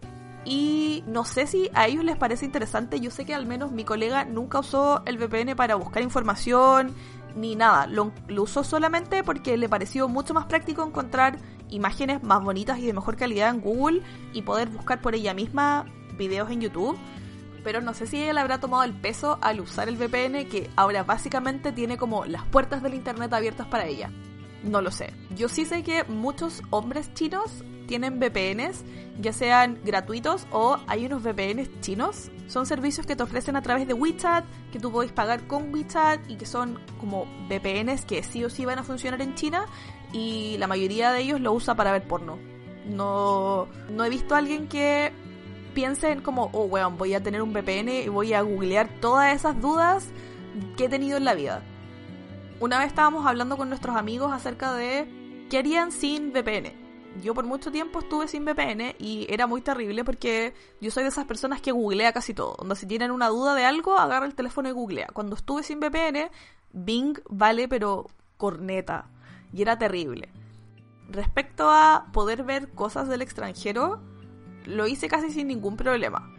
Y 0.46 1.04
no 1.08 1.26
sé 1.26 1.48
si 1.48 1.72
a 1.74 1.88
ellos 1.88 2.04
les 2.04 2.18
parece 2.18 2.46
interesante, 2.46 3.00
yo 3.00 3.10
sé 3.10 3.26
que 3.26 3.34
al 3.34 3.48
menos 3.48 3.72
mi 3.72 3.84
colega 3.84 4.26
nunca 4.26 4.60
usó 4.60 5.02
el 5.06 5.18
VPN 5.18 5.56
para 5.56 5.74
buscar 5.76 6.04
información 6.04 6.94
ni 7.36 7.56
nada. 7.56 7.88
Lo, 7.88 8.12
usó 8.38 8.64
solamente 8.64 9.24
porque 9.24 9.58
le 9.58 9.70
pareció 9.70 10.08
mucho 10.08 10.34
más 10.34 10.46
práctico 10.46 10.86
encontrar 10.86 11.38
imágenes 11.70 12.24
más 12.24 12.44
bonitas 12.44 12.80
y 12.80 12.86
de 12.86 12.94
mejor 12.94 13.18
calidad 13.18 13.50
en 13.50 13.62
Google 13.62 14.02
y 14.34 14.42
poder 14.44 14.70
buscar 14.70 15.02
por 15.02 15.16
ella 15.16 15.34
misma 15.34 15.86
videos 16.18 16.50
en 16.50 16.62
YouTube. 16.62 16.98
Pero 17.64 17.82
no 17.82 17.94
sé 17.94 18.06
si 18.06 18.18
le 18.18 18.40
habrá 18.40 18.60
tomado 18.60 18.84
el 18.84 18.94
peso 18.94 19.40
al 19.42 19.60
usar 19.60 19.90
el 19.90 19.98
VPN 19.98 20.48
que 20.48 20.70
ahora 20.76 21.04
básicamente 21.04 21.72
tiene 21.72 21.98
como 21.98 22.26
las 22.26 22.46
puertas 22.46 22.84
del 22.84 22.94
Internet 22.94 23.34
abiertas 23.34 23.68
para 23.68 23.86
ella. 23.86 24.12
No 24.66 24.82
lo 24.82 24.90
sé. 24.90 25.14
Yo 25.36 25.48
sí 25.48 25.64
sé 25.64 25.84
que 25.84 26.04
muchos 26.06 26.64
hombres 26.72 27.14
chinos 27.14 27.64
tienen 27.86 28.20
VPNs, 28.20 28.84
ya 29.20 29.32
sean 29.32 29.80
gratuitos 29.86 30.48
o 30.52 30.78
hay 30.88 31.06
unos 31.06 31.22
VPNs 31.22 31.70
chinos. 31.82 32.32
Son 32.48 32.66
servicios 32.66 33.06
que 33.06 33.16
te 33.16 33.22
ofrecen 33.22 33.56
a 33.56 33.62
través 33.62 33.88
de 33.88 33.94
WeChat, 33.94 34.44
que 34.72 34.80
tú 34.80 34.92
podés 34.92 35.12
pagar 35.12 35.46
con 35.46 35.72
WeChat 35.72 36.28
y 36.28 36.38
que 36.38 36.48
son 36.48 36.80
como 37.00 37.26
VPNs 37.48 38.06
que 38.06 38.24
sí 38.24 38.44
o 38.44 38.50
sí 38.50 38.66
van 38.66 38.80
a 38.80 38.84
funcionar 38.84 39.22
en 39.22 39.36
China 39.36 39.68
y 40.12 40.58
la 40.58 40.66
mayoría 40.66 41.12
de 41.12 41.22
ellos 41.22 41.40
lo 41.40 41.54
usa 41.54 41.76
para 41.76 41.92
ver 41.92 42.08
porno. 42.08 42.40
No, 42.88 43.68
no 43.92 44.04
he 44.04 44.10
visto 44.10 44.34
a 44.34 44.40
alguien 44.40 44.68
que 44.68 45.12
piense 45.76 46.12
en 46.12 46.22
como, 46.22 46.50
oh, 46.54 46.66
weón, 46.66 46.98
voy 46.98 47.14
a 47.14 47.22
tener 47.22 47.44
un 47.44 47.54
VPN 47.54 47.90
y 47.90 48.10
voy 48.10 48.34
a 48.34 48.42
googlear 48.42 48.90
todas 49.00 49.36
esas 49.36 49.62
dudas 49.62 50.08
que 50.76 50.86
he 50.86 50.90
tenido 50.90 51.18
en 51.18 51.26
la 51.26 51.36
vida 51.36 51.62
una 52.60 52.80
vez 52.80 52.88
estábamos 52.88 53.26
hablando 53.26 53.58
con 53.58 53.70
nuestros 53.70 53.96
amigos 53.96 54.32
acerca 54.32 54.74
de 54.74 55.48
qué 55.50 55.58
harían 55.58 55.92
sin 55.92 56.32
VPN. 56.32 56.74
yo 57.22 57.34
por 57.34 57.46
mucho 57.46 57.72
tiempo 57.72 58.00
estuve 58.00 58.28
sin 58.28 58.46
VPN 58.46 58.96
y 59.00 59.26
era 59.30 59.48
muy 59.48 59.62
terrible 59.62 60.04
porque 60.04 60.54
yo 60.82 60.92
soy 60.92 61.04
de 61.04 61.10
esas 61.10 61.26
personas 61.26 61.62
que 61.62 61.72
googlea 61.72 62.14
casi 62.14 62.34
todo. 62.34 62.56
Donde 62.58 62.76
si 62.76 62.86
tienen 62.86 63.12
una 63.12 63.30
duda 63.30 63.56
de 63.56 63.66
algo, 63.66 63.98
agarra 63.98 64.26
el 64.26 64.36
teléfono 64.36 64.70
y 64.70 64.74
googlea. 64.74 65.08
Cuando 65.14 65.36
estuve 65.36 65.64
sin 65.64 65.80
VPN, 65.80 66.30
Bing 66.74 67.18
vale 67.30 67.68
pero 67.68 68.08
corneta. 68.38 69.10
Y 69.54 69.62
era 69.62 69.78
terrible. 69.78 70.30
Respecto 71.10 71.70
a 71.70 72.08
poder 72.12 72.44
ver 72.44 72.70
cosas 72.72 73.08
del 73.08 73.22
extranjero, 73.22 74.02
lo 74.66 74.88
hice 74.88 75.08
casi 75.08 75.32
sin 75.32 75.48
ningún 75.48 75.78
problema. 75.78 76.34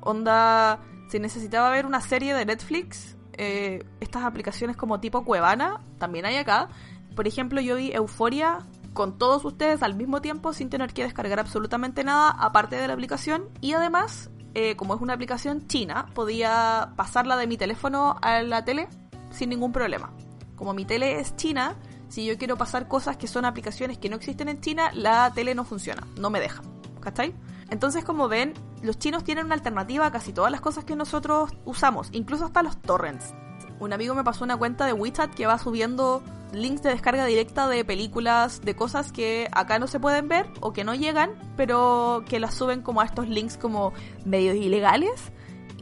Onda, 0.00 0.80
si 1.08 1.18
necesitaba 1.18 1.70
ver 1.70 1.86
una 1.86 2.00
serie 2.00 2.34
de 2.34 2.44
Netflix, 2.44 3.16
eh, 3.42 3.82
estas 4.00 4.24
aplicaciones 4.24 4.76
como 4.76 5.00
tipo 5.00 5.24
Cuevana, 5.24 5.80
también 5.96 6.26
hay 6.26 6.36
acá. 6.36 6.68
Por 7.16 7.26
ejemplo, 7.26 7.62
yo 7.62 7.76
vi 7.76 7.90
Euforia 7.90 8.58
con 8.92 9.16
todos 9.16 9.46
ustedes 9.46 9.82
al 9.82 9.94
mismo 9.94 10.20
tiempo 10.20 10.52
sin 10.52 10.68
tener 10.68 10.92
que 10.92 11.04
descargar 11.04 11.40
absolutamente 11.40 12.04
nada 12.04 12.28
aparte 12.28 12.76
de 12.76 12.86
la 12.86 12.92
aplicación 12.92 13.48
y 13.62 13.72
además 13.72 14.28
eh, 14.52 14.76
como 14.76 14.94
es 14.94 15.00
una 15.00 15.14
aplicación 15.14 15.68
china 15.68 16.06
podía 16.12 16.92
pasarla 16.96 17.38
de 17.38 17.46
mi 17.46 17.56
teléfono 17.56 18.16
a 18.20 18.42
la 18.42 18.64
tele 18.64 18.88
sin 19.30 19.48
ningún 19.48 19.72
problema 19.72 20.12
como 20.56 20.74
mi 20.74 20.84
tele 20.84 21.20
es 21.20 21.36
china 21.36 21.76
si 22.08 22.26
yo 22.26 22.36
quiero 22.36 22.56
pasar 22.56 22.88
cosas 22.88 23.16
que 23.16 23.28
son 23.28 23.44
aplicaciones 23.44 23.96
que 23.96 24.08
no 24.08 24.16
existen 24.16 24.48
en 24.48 24.60
China 24.60 24.90
la 24.92 25.32
tele 25.32 25.54
no 25.54 25.64
funciona 25.64 26.04
no 26.18 26.28
me 26.28 26.40
deja 26.40 26.62
¿cachai? 27.00 27.32
Entonces 27.70 28.04
como 28.04 28.28
ven 28.28 28.54
los 28.82 28.98
chinos 28.98 29.24
tienen 29.24 29.46
una 29.46 29.54
alternativa 29.54 30.06
a 30.06 30.12
casi 30.12 30.32
todas 30.32 30.50
las 30.50 30.60
cosas 30.60 30.84
que 30.84 30.96
nosotros 30.96 31.50
usamos 31.64 32.08
incluso 32.12 32.44
hasta 32.44 32.62
los 32.62 32.80
torrents 32.80 33.34
un 33.80 33.94
amigo 33.94 34.14
me 34.14 34.22
pasó 34.22 34.44
una 34.44 34.56
cuenta 34.56 34.86
de 34.86 34.92
WeChat 34.92 35.34
que 35.34 35.46
va 35.46 35.58
subiendo 35.58 36.22
links 36.52 36.82
de 36.82 36.90
descarga 36.90 37.24
directa 37.24 37.66
de 37.66 37.84
películas, 37.84 38.60
de 38.60 38.76
cosas 38.76 39.10
que 39.10 39.48
acá 39.52 39.78
no 39.78 39.86
se 39.86 39.98
pueden 39.98 40.28
ver 40.28 40.46
o 40.60 40.72
que 40.72 40.84
no 40.84 40.94
llegan, 40.94 41.30
pero 41.56 42.22
que 42.28 42.40
las 42.40 42.54
suben 42.54 42.82
como 42.82 43.00
a 43.00 43.04
estos 43.04 43.28
links 43.28 43.56
como 43.56 43.92
medios 44.24 44.56
ilegales. 44.56 45.32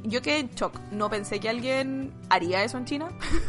Yo 0.04 0.22
quedé 0.22 0.38
en 0.38 0.50
shock, 0.50 0.78
no 0.92 1.10
pensé 1.10 1.40
que 1.40 1.48
alguien 1.48 2.14
haría 2.30 2.62
eso 2.62 2.78
en 2.78 2.84
China, 2.84 3.08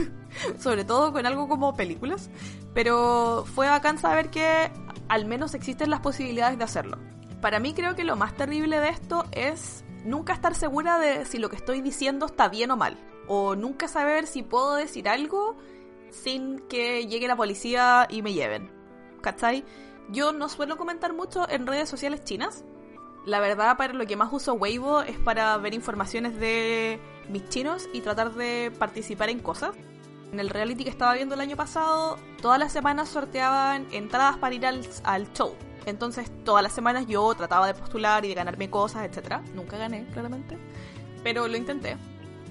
sobre 0.59 0.83
todo 0.83 1.13
con 1.13 1.25
algo 1.27 1.47
como 1.47 1.75
películas, 1.75 2.31
pero 2.73 3.45
fue 3.53 3.69
bacán 3.69 3.99
saber 3.99 4.31
que 4.31 4.71
al 5.09 5.25
menos 5.25 5.53
existen 5.53 5.91
las 5.91 5.99
posibilidades 5.99 6.57
de 6.57 6.63
hacerlo. 6.63 6.97
Para 7.41 7.59
mí 7.59 7.73
creo 7.73 7.95
que 7.95 8.03
lo 8.03 8.15
más 8.15 8.35
terrible 8.35 8.79
de 8.79 8.89
esto 8.89 9.25
es 9.31 9.85
nunca 10.03 10.33
estar 10.33 10.55
segura 10.55 10.99
de 10.99 11.25
si 11.25 11.37
lo 11.37 11.49
que 11.49 11.55
estoy 11.55 11.81
diciendo 11.81 12.25
está 12.25 12.49
bien 12.49 12.71
o 12.71 12.77
mal, 12.77 12.97
o 13.27 13.55
nunca 13.55 13.87
saber 13.87 14.27
si 14.27 14.43
puedo 14.43 14.75
decir 14.75 15.07
algo 15.07 15.55
sin 16.09 16.59
que 16.67 17.07
llegue 17.07 17.27
la 17.27 17.37
policía 17.37 18.07
y 18.09 18.21
me 18.21 18.33
lleven. 18.33 18.71
¿Cachai? 19.21 19.63
Yo 20.09 20.33
no 20.33 20.49
suelo 20.49 20.77
comentar 20.77 21.13
mucho 21.13 21.47
en 21.49 21.67
redes 21.67 21.87
sociales 21.87 22.23
chinas. 22.23 22.65
La 23.25 23.39
verdad, 23.39 23.77
para 23.77 23.93
lo 23.93 24.05
que 24.05 24.15
más 24.15 24.33
uso 24.33 24.53
Weibo 24.53 25.01
es 25.01 25.17
para 25.17 25.55
ver 25.57 25.73
informaciones 25.73 26.37
de 26.39 26.99
mis 27.29 27.47
chinos 27.49 27.87
y 27.93 28.01
tratar 28.01 28.33
de 28.33 28.71
participar 28.79 29.29
en 29.29 29.39
cosas. 29.39 29.75
En 30.31 30.39
el 30.39 30.49
reality 30.49 30.83
que 30.83 30.89
estaba 30.89 31.13
viendo 31.13 31.35
el 31.35 31.41
año 31.41 31.55
pasado, 31.55 32.17
todas 32.41 32.59
las 32.59 32.71
semanas 32.71 33.09
sorteaban 33.09 33.87
entradas 33.91 34.37
para 34.37 34.55
ir 34.55 34.65
al, 34.65 34.81
al 35.03 35.31
show. 35.33 35.55
Entonces, 35.89 36.31
todas 36.43 36.63
las 36.63 36.73
semanas 36.73 37.05
yo 37.07 37.33
trataba 37.35 37.67
de 37.67 37.73
postular 37.73 38.25
y 38.25 38.29
de 38.29 38.35
ganarme 38.35 38.69
cosas, 38.69 39.03
etc. 39.05 39.37
Nunca 39.53 39.77
gané, 39.77 40.05
claramente. 40.13 40.57
Pero 41.23 41.47
lo 41.47 41.57
intenté 41.57 41.97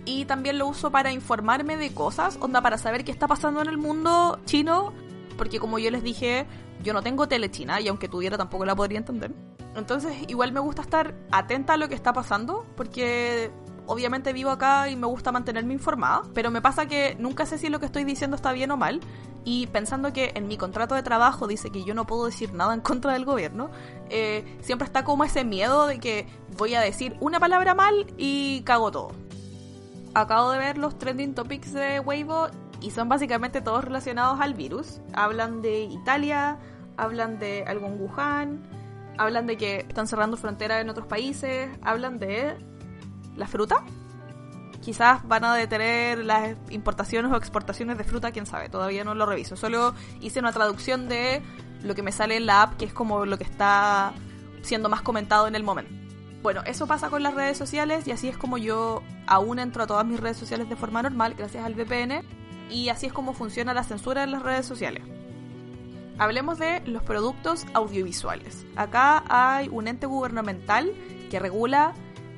y 0.09 0.25
también 0.25 0.59
lo 0.59 0.67
uso 0.67 0.91
para 0.91 1.13
informarme 1.13 1.77
de 1.77 1.93
cosas, 1.93 2.39
onda 2.41 2.63
para 2.63 2.79
saber 2.79 3.05
qué 3.05 3.13
está 3.13 3.29
pasando 3.29 3.61
en 3.61 3.69
el 3.69 3.77
mundo 3.77 4.41
chino, 4.47 4.95
porque 5.37 5.61
como 5.61 5.79
yo 5.79 5.91
les 5.91 6.03
dije, 6.03 6.47
yo 6.83 6.95
no 6.95 7.03
tengo 7.03 7.29
tele 7.29 7.51
china 7.51 7.79
y 7.81 7.89
aunque 7.89 8.09
tuviera 8.09 8.39
tampoco 8.39 8.65
la 8.65 8.75
podría 8.75 8.99
entender. 8.99 9.35
Entonces 9.77 10.17
igual 10.29 10.53
me 10.53 10.61
gusta 10.61 10.81
estar 10.81 11.15
atenta 11.31 11.75
a 11.75 11.77
lo 11.77 11.91
que 11.91 11.95
está 11.95 12.15
pasando, 12.15 12.65
porque 12.75 13.51
obviamente 13.89 14.33
vivo 14.33 14.51
acá 14.51 14.89
y 14.89 14.95
me 14.95 15.09
gusta 15.09 15.33
mantenerme 15.33 15.75
informada, 15.75 16.23
pero 16.35 16.53
me 16.53 16.63
pasa 16.63 16.87
que 16.87 17.17
nunca 17.19 17.45
sé 17.45 17.59
si 17.59 17.69
lo 17.69 17.81
que 17.81 17.87
estoy 17.87 18.05
diciendo 18.05 18.37
está 18.37 18.53
bien 18.53 18.71
o 18.71 18.77
mal, 18.77 19.01
y 19.45 19.67
pensando 19.67 20.13
que 20.13 20.31
en 20.37 20.47
mi 20.47 20.57
contrato 20.57 20.95
de 20.95 21.03
trabajo 21.03 21.49
dice 21.49 21.71
que 21.71 21.83
yo 21.83 21.95
no 21.95 22.07
puedo 22.07 22.27
decir 22.27 22.53
nada 22.55 22.75
en 22.75 22.81
contra 22.81 23.15
del 23.15 23.25
gobierno, 23.25 23.71
eh, 24.11 24.59
siempre 24.61 24.87
está 24.87 25.03
como 25.05 25.25
ese 25.25 25.43
miedo 25.43 25.87
de 25.87 25.99
que 25.99 26.29
voy 26.57 26.75
a 26.77 26.81
decir 26.81 27.17
una 27.19 27.41
palabra 27.41 27.75
mal 27.75 28.07
y 28.17 28.63
cago 28.63 28.93
todo 28.93 29.29
acabo 30.15 30.51
de 30.51 30.59
ver 30.59 30.79
los 30.79 30.99
trending 30.99 31.35
topics 31.35 31.73
de 31.73 32.01
Weibo 32.01 32.49
y 32.81 32.91
son 32.91 33.09
básicamente 33.09 33.61
todos 33.61 33.85
relacionados 33.85 34.41
al 34.41 34.55
virus. 34.55 35.01
Hablan 35.13 35.63
de 35.63 35.83
Italia, 35.83 36.59
hablan 36.97 37.39
de 37.39 37.65
algún 37.67 38.01
Wuhan, 38.01 38.63
hablan 39.17 39.47
de 39.47 39.57
que 39.57 39.79
están 39.89 40.07
cerrando 40.07 40.37
fronteras 40.37 40.81
en 40.81 40.91
otros 40.91 41.07
países, 41.07 41.71
hablan 41.83 42.19
de 42.19 42.57
la 43.39 43.47
fruta. 43.47 43.83
Quizás 44.83 45.27
van 45.27 45.45
a 45.45 45.55
detener 45.55 46.25
las 46.25 46.57
importaciones 46.71 47.33
o 47.33 47.37
exportaciones 47.37 47.99
de 47.99 48.05
fruta, 48.05 48.33
quién 48.33 48.47
sabe, 48.47 48.69
todavía 48.69 49.05
no 49.05 49.15
lo 49.15 49.27
reviso. 49.27 49.57
Solo 49.57 49.95
hice 50.21 50.41
una 50.41 50.53
traducción 50.53 51.09
de 51.09 51.43
lo 51.83 51.95
que 51.95 52.03
me 52.03 52.13
sale 52.13 52.37
en 52.37 52.47
la 52.47 52.63
app, 52.63 52.77
que 52.77 52.85
es 52.85 52.93
como 52.93 53.25
lo 53.25 53.39
que 53.39 53.45
está 53.45 54.13
siendo 54.63 54.89
más 54.89 55.03
comentado 55.03 55.47
en 55.47 55.55
el 55.55 55.63
momento. 55.63 55.93
Bueno, 56.43 56.63
eso 56.67 56.87
pasa 56.87 57.11
con 57.11 57.23
las 57.23 57.35
redes 57.35 57.59
sociales 57.59 58.07
y 58.07 58.13
así 58.13 58.29
es 58.29 58.37
como 58.37 58.59
yo 58.59 59.03
aún 59.27 59.59
entro 59.59 59.83
a 59.83 59.87
todas 59.87 60.07
mis 60.07 60.21
redes 60.21 60.37
sociales 60.37 60.69
de 60.69 60.77
forma 60.77 61.03
normal 61.03 61.35
gracias 61.37 61.65
al 61.65 61.75
VPN 61.75 62.23
y 62.71 62.91
así 62.91 63.07
es 63.07 63.13
como 63.13 63.33
funciona 63.33 63.75
la 63.75 63.83
censura 63.83 64.23
en 64.23 64.31
las 64.31 64.43
redes 64.43 64.65
sociales. 64.65 65.03
Hablemos 66.19 66.59
de 66.59 66.83
los 66.87 67.03
productos 67.03 67.67
audiovisuales. 67.75 68.67
Acá 68.77 69.25
hay 69.29 69.69
un 69.69 69.89
ente 69.89 70.07
gubernamental 70.07 70.93
que 71.31 71.39
regula 71.39 71.93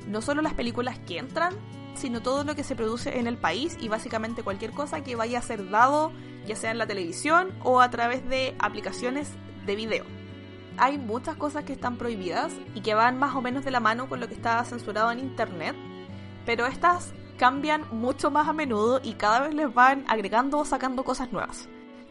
no 0.07 0.21
solo 0.21 0.41
las 0.41 0.53
películas 0.53 0.99
que 0.99 1.17
entran, 1.17 1.53
sino 1.95 2.21
todo 2.21 2.43
lo 2.43 2.55
que 2.55 2.63
se 2.63 2.75
produce 2.75 3.19
en 3.19 3.27
el 3.27 3.37
país 3.37 3.77
y 3.79 3.87
básicamente 3.87 4.43
cualquier 4.43 4.71
cosa 4.71 5.03
que 5.03 5.15
vaya 5.15 5.39
a 5.39 5.41
ser 5.41 5.69
dado, 5.69 6.11
ya 6.45 6.55
sea 6.55 6.71
en 6.71 6.77
la 6.77 6.87
televisión 6.87 7.51
o 7.63 7.81
a 7.81 7.89
través 7.89 8.27
de 8.27 8.55
aplicaciones 8.59 9.29
de 9.65 9.75
video 9.75 10.21
hay 10.77 10.97
muchas 10.97 11.35
cosas 11.35 11.63
que 11.63 11.73
están 11.73 11.97
prohibidas 11.97 12.53
y 12.75 12.81
que 12.81 12.93
van 12.93 13.19
más 13.19 13.35
o 13.35 13.41
menos 13.41 13.65
de 13.65 13.71
la 13.71 13.79
mano 13.79 14.09
con 14.09 14.19
lo 14.19 14.27
que 14.27 14.33
está 14.33 14.63
censurado 14.63 15.11
en 15.11 15.19
Internet, 15.19 15.75
pero 16.45 16.65
estas 16.65 17.13
cambian 17.37 17.85
mucho 17.91 18.31
más 18.31 18.47
a 18.47 18.53
menudo 18.53 18.99
y 19.03 19.13
cada 19.13 19.41
vez 19.41 19.53
les 19.53 19.73
van 19.73 20.05
agregando 20.07 20.59
o 20.59 20.65
sacando 20.65 21.03
cosas 21.03 21.31
nuevas. 21.31 21.67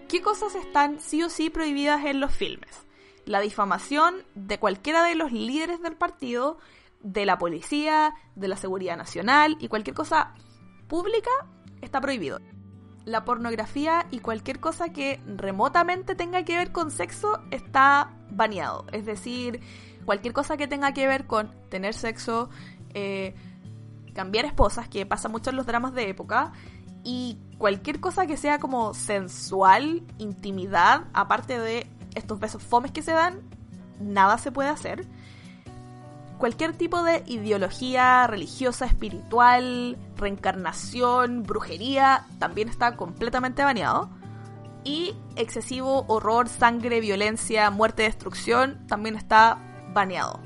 ¿Qué 0.09 0.23
cosas 0.23 0.55
están 0.55 1.01
sí 1.01 1.23
o 1.23 1.31
sí 1.31 1.51
prohibidas 1.51 2.05
en 2.05 2.21
los 2.21 2.33
filmes? 2.33 2.87
La 3.27 3.41
difamación 3.41 4.25
de 4.35 4.59
cualquiera 4.59 5.05
de 5.05 5.15
los 5.15 5.31
líderes 5.31 5.81
del 5.83 5.95
partido, 5.95 6.59
de 7.01 7.27
la 7.27 7.39
policía, 7.39 8.15
de 8.35 8.49
la 8.49 8.57
seguridad 8.57 8.97
nacional 8.97 9.57
y 9.61 9.69
cualquier 9.69 9.95
cosa 9.95 10.35
pública 10.89 11.31
está 11.81 12.01
prohibido 12.01 12.41
la 13.05 13.25
pornografía 13.25 14.07
y 14.11 14.21
cualquier 14.21 14.61
cosa 14.61 14.91
que 14.91 15.21
remotamente 15.27 16.15
tenga 16.15 16.45
que 16.45 16.57
ver 16.57 16.73
con 16.73 16.91
sexo 16.91 17.43
está 17.51 18.13
baneado. 18.31 18.87
Es 18.93 19.07
decir, 19.07 19.61
cualquier 20.05 20.33
cosa 20.35 20.57
que 20.57 20.69
tenga 20.69 20.93
que 20.93 21.07
ver 21.07 21.27
con 21.27 21.51
tener 21.69 21.95
sexo, 21.95 22.51
eh, 22.95 23.35
cambiar 24.15 24.45
esposas, 24.45 24.89
que 24.89 25.07
pasa 25.07 25.29
mucho 25.29 25.51
en 25.51 25.57
los 25.57 25.67
dramas 25.67 25.95
de 25.95 26.09
época, 26.09 26.53
y 27.03 27.39
cualquier 27.59 28.01
cosa 28.01 28.27
que 28.27 28.37
sea 28.37 28.59
como 28.59 28.93
sensual, 28.93 30.03
intimidad, 30.19 31.05
aparte 31.15 31.59
de 31.59 31.87
estos 32.15 32.39
besos 32.39 32.63
fomes 32.63 32.93
que 32.93 33.03
se 33.03 33.13
dan, 33.13 33.41
nada 33.99 34.37
se 34.39 34.53
puede 34.53 34.69
hacer 34.69 35.07
cualquier 36.41 36.73
tipo 36.73 37.03
de 37.03 37.23
ideología 37.27 38.27
religiosa, 38.27 38.87
espiritual, 38.87 39.99
reencarnación, 40.17 41.43
brujería, 41.43 42.27
también 42.39 42.71
está 42.71 42.97
completamente 42.97 43.63
baneado. 43.63 44.09
Y 44.83 45.15
excesivo 45.37 46.07
horror, 46.09 46.49
sangre, 46.49 47.01
violencia, 47.01 47.71
muerte, 47.71 48.05
destrucción, 48.05 48.87
también 48.87 49.17
está 49.17 49.59
baneado. 49.93 50.41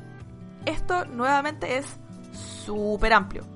Esto 0.66 1.04
nuevamente 1.04 1.78
es 1.78 1.86
súper 2.66 3.12
amplio, 3.12 3.46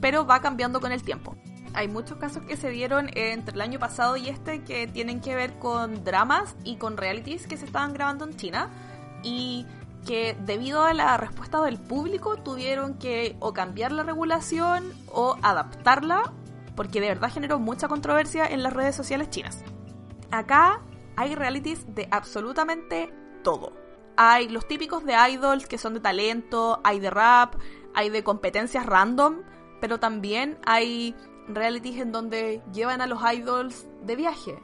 pero 0.00 0.26
va 0.26 0.40
cambiando 0.40 0.80
con 0.80 0.90
el 0.90 1.02
tiempo. 1.02 1.36
Hay 1.74 1.88
muchos 1.88 2.16
casos 2.16 2.44
que 2.44 2.56
se 2.56 2.70
dieron 2.70 3.10
entre 3.14 3.54
el 3.54 3.60
año 3.60 3.78
pasado 3.78 4.16
y 4.16 4.28
este 4.28 4.62
que 4.62 4.86
tienen 4.86 5.20
que 5.20 5.34
ver 5.34 5.58
con 5.58 6.02
dramas 6.02 6.56
y 6.64 6.76
con 6.76 6.96
realities 6.96 7.46
que 7.46 7.58
se 7.58 7.66
estaban 7.66 7.92
grabando 7.92 8.24
en 8.24 8.36
China. 8.36 8.70
Y 9.22 9.66
que 10.04 10.36
debido 10.40 10.82
a 10.84 10.92
la 10.92 11.16
respuesta 11.16 11.60
del 11.62 11.78
público 11.78 12.36
tuvieron 12.36 12.94
que 12.98 13.36
o 13.40 13.52
cambiar 13.52 13.92
la 13.92 14.02
regulación 14.02 14.92
o 15.12 15.36
adaptarla 15.42 16.32
porque 16.76 17.00
de 17.00 17.08
verdad 17.08 17.30
generó 17.32 17.58
mucha 17.58 17.88
controversia 17.88 18.46
en 18.46 18.62
las 18.62 18.72
redes 18.72 18.94
sociales 18.94 19.30
chinas. 19.30 19.62
Acá 20.30 20.82
hay 21.16 21.34
realities 21.34 21.94
de 21.94 22.08
absolutamente 22.10 23.12
todo. 23.42 23.72
Hay 24.16 24.48
los 24.48 24.66
típicos 24.66 25.04
de 25.04 25.14
idols 25.30 25.66
que 25.66 25.78
son 25.78 25.94
de 25.94 26.00
talento, 26.00 26.80
hay 26.84 27.00
de 27.00 27.10
rap, 27.10 27.54
hay 27.94 28.10
de 28.10 28.24
competencias 28.24 28.86
random, 28.86 29.42
pero 29.80 29.98
también 29.98 30.58
hay 30.64 31.14
realities 31.48 32.00
en 32.00 32.12
donde 32.12 32.62
llevan 32.72 33.00
a 33.00 33.06
los 33.06 33.20
idols 33.32 33.86
de 34.02 34.16
viaje. 34.16 34.58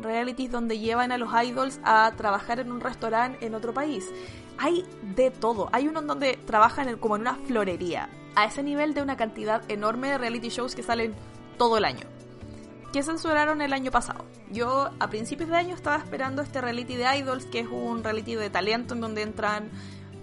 realities 0.00 0.50
donde 0.50 0.78
llevan 0.78 1.12
a 1.12 1.18
los 1.18 1.28
idols 1.44 1.78
a 1.84 2.10
trabajar 2.16 2.58
en 2.60 2.72
un 2.72 2.80
restaurante 2.80 3.44
en 3.44 3.54
otro 3.54 3.74
país. 3.74 4.10
Hay 4.58 4.84
de 5.14 5.30
todo. 5.30 5.68
Hay 5.72 5.88
uno 5.88 6.02
donde 6.02 6.38
trabajan 6.46 6.96
como 6.98 7.16
en 7.16 7.22
una 7.22 7.36
florería. 7.36 8.08
A 8.34 8.46
ese 8.46 8.62
nivel 8.62 8.94
de 8.94 9.02
una 9.02 9.16
cantidad 9.16 9.62
enorme 9.70 10.10
de 10.10 10.18
reality 10.18 10.48
shows 10.48 10.74
que 10.74 10.82
salen 10.82 11.14
todo 11.58 11.76
el 11.76 11.84
año. 11.84 12.06
Que 12.92 13.02
censuraron 13.02 13.62
el 13.62 13.72
año 13.72 13.90
pasado. 13.90 14.24
Yo 14.50 14.90
a 14.98 15.08
principios 15.08 15.48
de 15.48 15.56
año 15.56 15.74
estaba 15.74 15.96
esperando 15.96 16.42
este 16.42 16.60
reality 16.60 16.96
de 16.96 17.16
idols, 17.16 17.46
que 17.46 17.60
es 17.60 17.68
un 17.68 18.04
reality 18.04 18.34
de 18.34 18.50
talento 18.50 18.94
en 18.94 19.00
donde 19.00 19.22
entran 19.22 19.70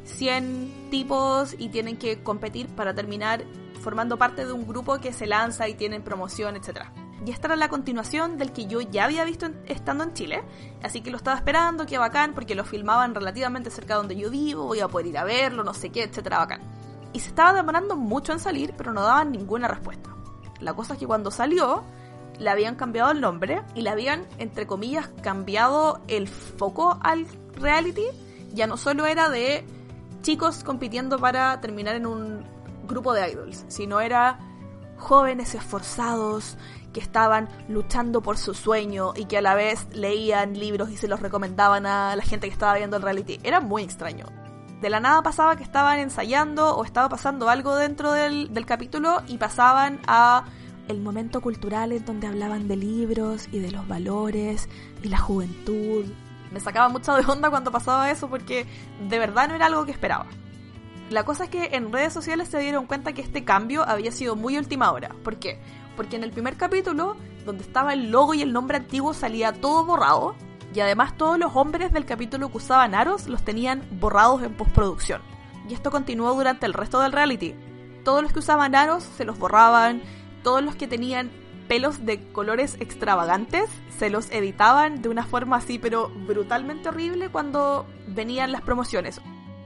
100 0.06 0.90
tipos 0.90 1.56
y 1.58 1.70
tienen 1.70 1.98
que 1.98 2.22
competir 2.24 2.68
para 2.68 2.94
terminar 2.94 3.44
formando 3.80 4.18
parte 4.18 4.46
de 4.46 4.52
un 4.52 4.68
grupo 4.68 5.00
que 5.00 5.14
se 5.14 5.26
lanza 5.26 5.68
y 5.68 5.74
tienen 5.74 6.04
promoción, 6.04 6.56
etc. 6.56 6.88
Y 7.26 7.32
esta 7.32 7.48
era 7.48 7.56
la 7.56 7.68
continuación 7.68 8.38
del 8.38 8.54
que 8.54 8.66
yo 8.66 8.80
ya 8.82 9.06
había 9.06 9.26
visto 9.26 9.50
estando 9.66 10.04
en 10.04 10.14
Chile, 10.14 10.44
así 10.82 11.02
que 11.02 11.12
lo 11.12 11.18
estaba 11.18 11.38
esperando, 11.38 11.86
qué 11.86 11.98
bacán, 11.98 12.34
porque 12.34 12.56
lo 12.56 12.64
filmaban 12.64 13.14
relativamente 13.14 13.70
cerca 13.70 13.96
de 13.96 13.98
donde 13.98 14.16
yo 14.16 14.30
vivo, 14.30 14.66
voy 14.66 14.80
a 14.80 14.88
poder 14.88 15.08
ir 15.08 15.18
a 15.18 15.26
verlo, 15.26 15.64
no 15.64 15.74
sé 15.74 15.90
qué, 15.90 16.04
etcétera, 16.04 16.40
bacán. 16.40 16.62
Y 17.12 17.20
se 17.20 17.30
estaba 17.30 17.54
demorando 17.54 17.96
mucho 17.96 18.32
en 18.32 18.40
salir, 18.40 18.74
pero 18.78 18.94
no 18.94 19.02
daban 19.02 19.32
ninguna 19.32 19.68
respuesta. 19.68 20.16
La 20.60 20.74
cosa 20.74 20.94
es 20.94 21.00
que 21.00 21.08
cuando 21.08 21.32
salió, 21.32 21.84
le 22.38 22.50
habían 22.50 22.76
cambiado 22.76 23.12
el 23.12 23.20
nombre 23.20 23.62
y 23.76 23.82
le 23.82 23.90
habían, 23.90 24.26
entre 24.38 24.66
comillas, 24.66 25.10
cambiado 25.22 26.00
el 26.08 26.28
foco 26.28 26.98
al 27.02 27.28
reality. 27.56 28.06
Ya 28.54 28.66
no 28.66 28.78
solo 28.78 29.06
era 29.06 29.30
de 29.30 29.66
chicos 30.22 30.64
compitiendo 30.64 31.20
para 31.20 31.60
terminar 31.62 31.96
en 31.96 32.06
un 32.06 32.46
grupo 32.88 33.14
de 33.14 33.30
idols, 33.30 33.66
sino 33.68 34.00
era 34.00 34.40
jóvenes 34.98 35.56
esforzados 35.56 36.58
estaban 37.00 37.50
luchando 37.68 38.22
por 38.22 38.38
su 38.38 38.54
sueño 38.54 39.14
y 39.16 39.26
que 39.26 39.38
a 39.38 39.42
la 39.42 39.56
vez 39.56 39.88
leían 39.94 40.58
libros 40.58 40.90
y 40.90 40.98
se 40.98 41.08
los 41.08 41.22
recomendaban 41.22 41.86
a 41.86 42.16
la 42.16 42.24
gente 42.24 42.48
que 42.48 42.54
estaba 42.54 42.76
viendo 42.76 42.98
el 42.98 43.04
reality. 43.04 43.40
Era 43.44 43.60
muy 43.60 43.84
extraño. 43.84 44.26
De 44.82 44.90
la 44.90 45.00
nada 45.00 45.22
pasaba 45.22 45.56
que 45.58 45.64
estaban 45.64 46.00
ensayando 46.00 46.76
o 46.76 46.86
estaba 46.86 47.10
pasando 47.10 47.50
algo 47.50 47.76
dentro 47.76 48.14
del, 48.14 48.54
del 48.54 48.66
capítulo 48.66 49.22
y 49.28 49.38
pasaban 49.38 50.00
a 50.08 50.46
el 50.88 51.02
momento 51.02 51.42
cultural 51.42 51.92
en 51.92 52.06
donde 52.06 52.28
hablaban 52.28 52.68
de 52.68 52.76
libros 52.76 53.48
y 53.52 53.60
de 53.60 53.72
los 53.72 53.88
valores 53.88 54.70
y 55.04 55.10
la 55.10 55.18
juventud. 55.18 56.06
Me 56.52 56.60
sacaba 56.60 56.90
mucho 56.90 57.14
de 57.16 57.26
onda 57.26 57.50
cuando 57.50 57.72
pasaba 57.72 58.10
eso 58.10 58.30
porque 58.30 58.66
de 59.08 59.20
verdad 59.20 59.50
no 59.50 59.56
era 59.56 59.68
algo 59.68 59.86
que 59.86 59.92
esperaba. 59.92 60.26
La 61.10 61.24
cosa 61.24 61.46
es 61.46 61.50
que 61.50 61.70
en 61.74 61.92
redes 61.92 62.14
sociales 62.14 62.50
se 62.50 62.60
dieron 62.60 62.86
cuenta 62.86 63.14
que 63.14 63.22
este 63.22 63.44
cambio 63.44 63.84
había 63.84 64.12
sido 64.12 64.36
muy 64.36 64.58
última 64.58 64.92
hora. 64.92 65.10
¿Por 65.24 65.38
qué? 65.38 65.60
Porque 66.00 66.16
en 66.16 66.24
el 66.24 66.32
primer 66.32 66.56
capítulo, 66.56 67.18
donde 67.46 67.62
estaba 67.62 67.92
el 67.92 68.10
logo 68.10 68.34
y 68.34 68.42
el 68.42 68.54
nombre 68.54 68.78
antiguo, 68.78 69.14
salía 69.14 69.52
todo 69.52 69.84
borrado. 69.84 70.34
Y 70.74 70.80
además 70.80 71.18
todos 71.18 71.38
los 71.38 71.54
hombres 71.58 71.92
del 71.92 72.06
capítulo 72.06 72.50
que 72.50 72.56
usaban 72.56 72.96
aros 72.96 73.28
los 73.28 73.44
tenían 73.44 73.86
borrados 74.00 74.42
en 74.44 74.54
postproducción. 74.54 75.22
Y 75.68 75.74
esto 75.74 75.92
continuó 75.92 76.34
durante 76.36 76.66
el 76.66 76.72
resto 76.72 77.02
del 77.02 77.12
reality. 77.12 77.54
Todos 78.06 78.24
los 78.24 78.32
que 78.32 78.40
usaban 78.40 78.76
aros 78.76 79.04
se 79.04 79.26
los 79.26 79.38
borraban, 79.38 80.02
todos 80.42 80.64
los 80.64 80.78
que 80.78 80.88
tenían 80.88 81.32
pelos 81.68 82.06
de 82.06 82.32
colores 82.32 82.78
extravagantes 82.80 83.70
se 83.98 84.10
los 84.10 84.32
editaban 84.32 85.02
de 85.02 85.10
una 85.10 85.26
forma 85.26 85.58
así 85.58 85.80
pero 85.80 86.08
brutalmente 86.26 86.88
horrible 86.88 87.28
cuando 87.28 87.86
venían 88.08 88.54
las 88.54 88.62
promociones 88.62 89.20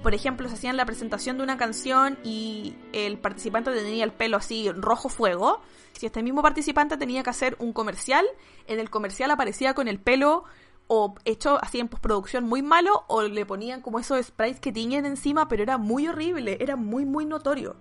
por 0.03 0.13
ejemplo, 0.13 0.47
se 0.49 0.55
hacían 0.55 0.77
la 0.77 0.85
presentación 0.85 1.37
de 1.37 1.43
una 1.43 1.57
canción 1.57 2.19
y 2.23 2.75
el 2.91 3.17
participante 3.17 3.71
tenía 3.71 4.03
el 4.03 4.11
pelo 4.11 4.37
así 4.37 4.69
rojo 4.71 5.09
fuego, 5.09 5.61
si 5.93 6.05
este 6.05 6.21
mismo 6.21 6.41
participante 6.41 6.97
tenía 6.97 7.23
que 7.23 7.29
hacer 7.29 7.55
un 7.59 7.71
comercial, 7.71 8.25
en 8.67 8.79
el 8.79 8.89
comercial 8.89 9.31
aparecía 9.31 9.73
con 9.73 9.87
el 9.87 9.99
pelo 9.99 10.43
o 10.87 11.15
hecho 11.23 11.57
así 11.61 11.79
en 11.79 11.87
postproducción 11.87 12.43
muy 12.43 12.61
malo 12.61 13.05
o 13.07 13.21
le 13.23 13.45
ponían 13.45 13.81
como 13.81 13.99
esos 13.99 14.25
sprays 14.25 14.59
que 14.59 14.73
tiñen 14.73 15.05
encima, 15.05 15.47
pero 15.47 15.63
era 15.63 15.77
muy 15.77 16.07
horrible, 16.07 16.57
era 16.59 16.75
muy 16.75 17.05
muy 17.05 17.25
notorio. 17.25 17.77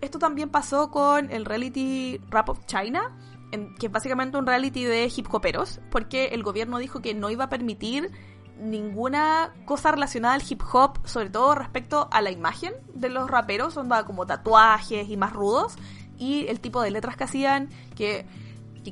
Esto 0.00 0.18
también 0.18 0.50
pasó 0.50 0.90
con 0.90 1.30
el 1.32 1.44
reality 1.44 2.20
Rap 2.30 2.50
of 2.50 2.64
China, 2.66 3.18
que 3.78 3.86
es 3.86 3.92
básicamente 3.92 4.36
un 4.36 4.46
reality 4.46 4.84
de 4.84 5.10
hip 5.14 5.32
hoperos, 5.32 5.80
porque 5.90 6.26
el 6.26 6.42
gobierno 6.42 6.78
dijo 6.78 7.00
que 7.00 7.14
no 7.14 7.30
iba 7.30 7.44
a 7.44 7.48
permitir 7.48 8.12
ninguna 8.58 9.52
cosa 9.64 9.92
relacionada 9.92 10.34
al 10.34 10.42
hip 10.48 10.62
hop, 10.72 10.98
sobre 11.04 11.30
todo 11.30 11.54
respecto 11.54 12.08
a 12.10 12.20
la 12.20 12.30
imagen 12.30 12.72
de 12.94 13.08
los 13.08 13.30
raperos, 13.30 13.76
onda 13.76 14.04
como 14.04 14.26
tatuajes 14.26 15.08
y 15.08 15.16
más 15.16 15.32
rudos, 15.32 15.76
y 16.18 16.46
el 16.48 16.60
tipo 16.60 16.80
de 16.82 16.90
letras 16.90 17.16
que 17.16 17.24
hacían, 17.24 17.68
que, 17.94 18.26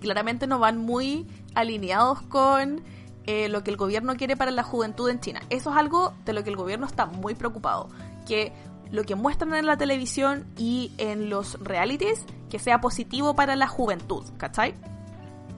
claramente 0.00 0.48
no 0.48 0.58
van 0.58 0.76
muy 0.76 1.24
alineados 1.54 2.20
con 2.22 2.82
eh, 3.26 3.48
lo 3.48 3.62
que 3.62 3.70
el 3.70 3.76
gobierno 3.76 4.16
quiere 4.16 4.36
para 4.36 4.50
la 4.50 4.64
juventud 4.64 5.08
en 5.08 5.20
China. 5.20 5.40
Eso 5.50 5.70
es 5.70 5.76
algo 5.76 6.14
de 6.24 6.32
lo 6.32 6.42
que 6.42 6.50
el 6.50 6.56
gobierno 6.56 6.84
está 6.84 7.06
muy 7.06 7.36
preocupado, 7.36 7.88
que 8.26 8.52
lo 8.90 9.04
que 9.04 9.14
muestran 9.14 9.54
en 9.54 9.66
la 9.66 9.76
televisión 9.76 10.46
y 10.58 10.92
en 10.98 11.30
los 11.30 11.60
realities, 11.60 12.26
que 12.50 12.58
sea 12.58 12.80
positivo 12.80 13.36
para 13.36 13.54
la 13.54 13.68
juventud, 13.68 14.24
¿cachai? 14.36 14.74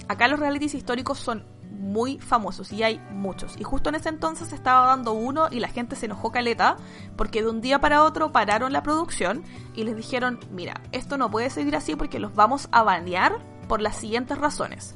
Acá 0.06 0.28
los 0.28 0.38
realities 0.38 0.74
históricos 0.74 1.18
son 1.18 1.44
muy 1.78 2.18
famosos 2.18 2.72
y 2.72 2.82
hay 2.82 3.00
muchos. 3.10 3.56
Y 3.58 3.64
justo 3.64 3.88
en 3.88 3.96
ese 3.96 4.08
entonces 4.08 4.52
estaba 4.52 4.86
dando 4.86 5.12
uno 5.12 5.48
y 5.50 5.60
la 5.60 5.68
gente 5.68 5.96
se 5.96 6.06
enojó 6.06 6.32
caleta 6.32 6.76
porque 7.16 7.42
de 7.42 7.50
un 7.50 7.60
día 7.60 7.80
para 7.80 8.02
otro 8.02 8.32
pararon 8.32 8.72
la 8.72 8.82
producción 8.82 9.44
y 9.74 9.84
les 9.84 9.96
dijeron, 9.96 10.40
mira, 10.50 10.80
esto 10.92 11.16
no 11.16 11.30
puede 11.30 11.50
seguir 11.50 11.76
así 11.76 11.96
porque 11.96 12.18
los 12.18 12.34
vamos 12.34 12.68
a 12.72 12.82
banear 12.82 13.38
por 13.68 13.80
las 13.80 13.96
siguientes 13.96 14.38
razones. 14.38 14.94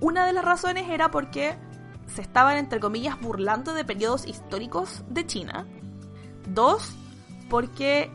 Una 0.00 0.24
de 0.24 0.32
las 0.32 0.44
razones 0.44 0.88
era 0.88 1.10
porque 1.10 1.56
se 2.06 2.22
estaban, 2.22 2.56
entre 2.56 2.80
comillas, 2.80 3.20
burlando 3.20 3.74
de 3.74 3.84
periodos 3.84 4.26
históricos 4.26 5.04
de 5.08 5.26
China. 5.26 5.66
Dos, 6.48 6.94
porque 7.48 8.10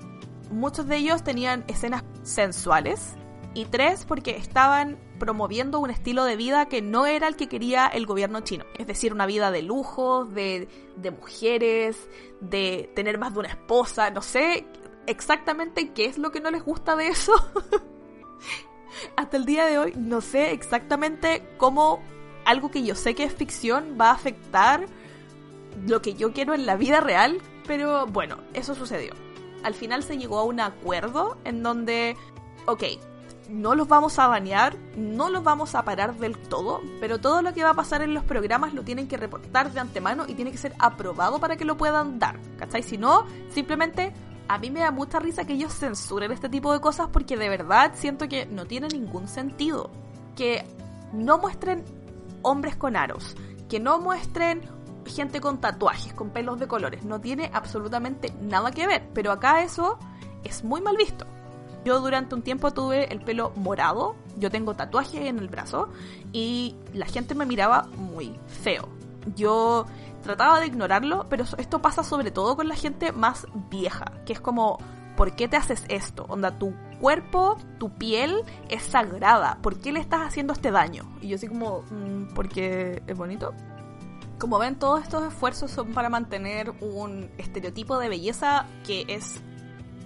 muchos 0.52 0.88
de 0.88 0.98
ellos 0.98 1.24
tenían 1.24 1.64
escenas 1.68 2.04
sensuales. 2.24 3.14
Y 3.54 3.66
tres, 3.66 4.04
porque 4.06 4.36
estaban 4.36 4.98
promoviendo 5.20 5.80
un 5.80 5.90
estilo 5.90 6.26
de 6.26 6.36
vida 6.36 6.68
que 6.68 6.82
no 6.82 7.06
era 7.06 7.28
el 7.28 7.36
que 7.36 7.48
quería 7.48 7.88
el 7.88 8.06
gobierno 8.06 8.42
chino. 8.42 8.66
Es 8.78 8.88
decir, 8.88 9.14
una 9.14 9.26
vida 9.26 9.52
de 9.52 9.62
lujo, 9.62 10.26
de, 10.26 10.68
de 10.96 11.12
mujeres, 11.12 12.10
de 12.42 12.92
tener 12.96 13.18
más 13.18 13.34
de 13.34 13.40
una 13.40 13.50
esposa, 13.50 14.10
no 14.10 14.22
sé 14.22 14.66
exactamente 15.08 15.92
qué 15.92 16.06
es 16.06 16.18
lo 16.18 16.32
que 16.32 16.40
no 16.40 16.52
les 16.52 16.64
gusta 16.64 16.96
de 16.96 17.08
eso. 17.08 17.34
Hasta 19.16 19.38
el 19.38 19.46
día 19.46 19.66
de 19.66 19.78
hoy 19.78 19.94
no 19.98 20.22
sé 20.22 20.52
exactamente 20.52 21.48
cómo 21.58 22.02
algo 22.46 22.72
que 22.72 22.84
yo 22.84 22.96
sé 22.96 23.16
que 23.16 23.24
es 23.24 23.34
ficción 23.34 23.98
va 24.00 24.10
a 24.10 24.14
afectar 24.14 24.86
lo 25.86 26.02
que 26.02 26.14
yo 26.14 26.32
quiero 26.32 26.54
en 26.54 26.66
la 26.66 26.78
vida 26.78 27.02
real, 27.02 27.42
pero 27.68 28.06
bueno, 28.08 28.38
eso 28.54 28.76
sucedió. 28.76 29.14
Al 29.64 29.74
final 29.74 30.04
se 30.04 30.18
llegó 30.18 30.40
a 30.40 30.44
un 30.44 30.60
acuerdo 30.60 31.38
en 31.44 31.64
donde, 31.64 32.16
ok, 32.66 32.84
no 33.50 33.76
los 33.76 33.88
vamos 33.88 34.20
a 34.20 34.28
banear, 34.28 34.76
no 34.98 35.30
los 35.30 35.44
vamos 35.44 35.76
a 35.76 35.84
parar 35.84 36.16
del 36.16 36.38
todo, 36.38 36.82
pero 37.00 37.20
todo 37.20 37.42
lo 37.42 37.54
que 37.54 37.64
va 37.64 37.72
a 37.72 37.76
pasar 37.76 38.02
en 38.02 38.14
los 38.14 38.24
programas 38.24 38.74
lo 38.74 38.84
tienen 38.84 39.08
que 39.08 39.18
reportar 39.18 39.72
de 39.72 39.80
antemano 39.80 40.26
y 40.28 40.34
tiene 40.34 40.52
que 40.52 40.58
ser 40.58 40.74
aprobado 40.80 41.40
para 41.40 41.56
que 41.56 41.66
lo 41.66 41.78
puedan 41.78 42.20
dar, 42.20 42.40
¿cachai? 42.58 42.84
Si 42.84 42.98
no, 42.98 43.26
simplemente 43.50 44.14
a 44.48 44.58
mí 44.58 44.70
me 44.70 44.82
da 44.82 44.92
mucha 44.92 45.20
risa 45.20 45.46
que 45.46 45.54
ellos 45.54 45.74
censuren 45.74 46.32
este 46.32 46.50
tipo 46.50 46.72
de 46.72 46.80
cosas 46.80 47.08
porque 47.12 47.38
de 47.38 47.50
verdad 47.50 47.94
siento 47.96 48.28
que 48.28 48.46
no 48.46 48.66
tiene 48.66 48.88
ningún 48.88 49.28
sentido. 49.28 49.90
Que 50.36 50.66
no 51.14 51.38
muestren 51.38 51.84
hombres 52.42 52.76
con 52.76 52.96
aros, 52.96 53.36
que 53.70 53.80
no 53.80 54.00
muestren 54.00 54.62
gente 55.06 55.40
con 55.40 55.62
tatuajes, 55.62 56.14
con 56.14 56.32
pelos 56.32 56.60
de 56.60 56.68
colores, 56.68 57.06
no 57.06 57.22
tiene 57.22 57.50
absolutamente 57.54 58.34
nada 58.42 58.72
que 58.72 58.88
ver, 58.88 59.08
pero 59.14 59.32
acá 59.32 59.62
eso 59.62 59.98
es 60.44 60.64
muy 60.64 60.82
mal 60.82 60.98
visto. 60.98 61.26
Yo 61.86 62.02
durante 62.02 62.34
un 62.34 62.42
tiempo 62.42 62.72
tuve 62.72 63.14
el 63.14 63.22
pelo 63.22 63.52
morado, 63.56 64.16
yo 64.38 64.50
tengo 64.50 64.74
tatuaje 64.74 65.28
en 65.28 65.38
el 65.38 65.48
brazo 65.48 65.90
y 66.34 66.76
la 66.94 67.06
gente 67.06 67.36
me 67.36 67.46
miraba 67.46 67.84
muy 67.96 68.40
feo. 68.48 68.90
Yo 69.36 69.86
trataba 70.24 70.60
de 70.60 70.66
ignorarlo, 70.66 71.28
pero 71.30 71.46
esto 71.60 71.84
pasa 71.84 72.04
sobre 72.04 72.32
todo 72.32 72.56
con 72.56 72.68
la 72.68 72.76
gente 72.76 73.12
más 73.12 73.46
vieja, 73.70 74.06
que 74.26 74.34
es 74.34 74.42
como, 74.42 74.80
¿por 75.16 75.36
qué 75.36 75.48
te 75.48 75.58
haces 75.58 75.86
esto? 75.88 76.26
Onda, 76.28 76.58
tu 76.58 76.74
cuerpo, 77.00 77.58
tu 77.78 77.92
piel 77.92 78.42
es 78.68 78.82
sagrada, 78.82 79.60
¿por 79.62 79.78
qué 79.78 79.92
le 79.92 80.00
estás 80.00 80.22
haciendo 80.22 80.54
este 80.54 80.72
daño? 80.72 81.04
Y 81.22 81.28
yo 81.28 81.36
así 81.36 81.48
como, 81.48 81.84
mm, 81.92 82.34
porque 82.34 83.04
es 83.06 83.16
bonito. 83.16 83.54
Como 84.40 84.58
ven, 84.58 84.76
todos 84.76 85.04
estos 85.04 85.24
esfuerzos 85.24 85.70
son 85.70 85.94
para 85.94 86.10
mantener 86.10 86.72
un 86.82 87.30
estereotipo 87.38 88.00
de 88.00 88.10
belleza 88.10 88.66
que 88.84 89.06
es 89.08 89.40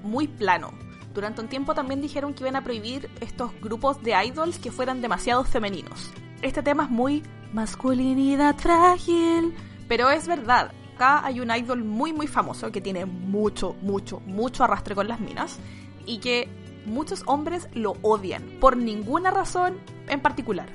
muy 0.04 0.28
plano, 0.28 0.72
durante 1.20 1.42
un 1.42 1.50
tiempo 1.50 1.74
también 1.76 2.00
dijeron 2.00 2.34
que 2.34 2.44
iban 2.44 2.56
a 2.56 2.64
prohibir 2.64 3.10
estos 3.20 3.52
grupos 3.60 4.02
de 4.02 4.14
idols 4.26 4.58
que 4.58 4.72
fueran 4.72 5.02
demasiado 5.02 5.44
femeninos. 5.44 6.12
Este 6.42 6.64
tema 6.64 6.86
es 6.86 6.90
muy 6.90 7.24
masculinidad 7.52 8.56
frágil, 8.56 9.54
pero 9.90 10.10
es 10.10 10.28
verdad. 10.28 10.72
Acá 10.96 11.26
hay 11.26 11.42
un 11.42 11.52
idol 11.52 11.84
muy 11.84 12.14
muy 12.14 12.28
famoso 12.28 12.72
que 12.72 12.80
tiene 12.80 13.06
mucho, 13.06 13.76
mucho, 13.82 14.22
mucho 14.22 14.64
arrastre 14.64 14.96
con 14.96 15.10
las 15.10 15.20
minas 15.20 15.60
y 16.06 16.20
que 16.20 16.48
muchos 16.86 17.24
hombres 17.26 17.68
lo 17.74 17.98
odian 18.02 18.44
por 18.62 18.78
ninguna 18.78 19.30
razón 19.30 19.78
en 20.08 20.22
particular. 20.22 20.70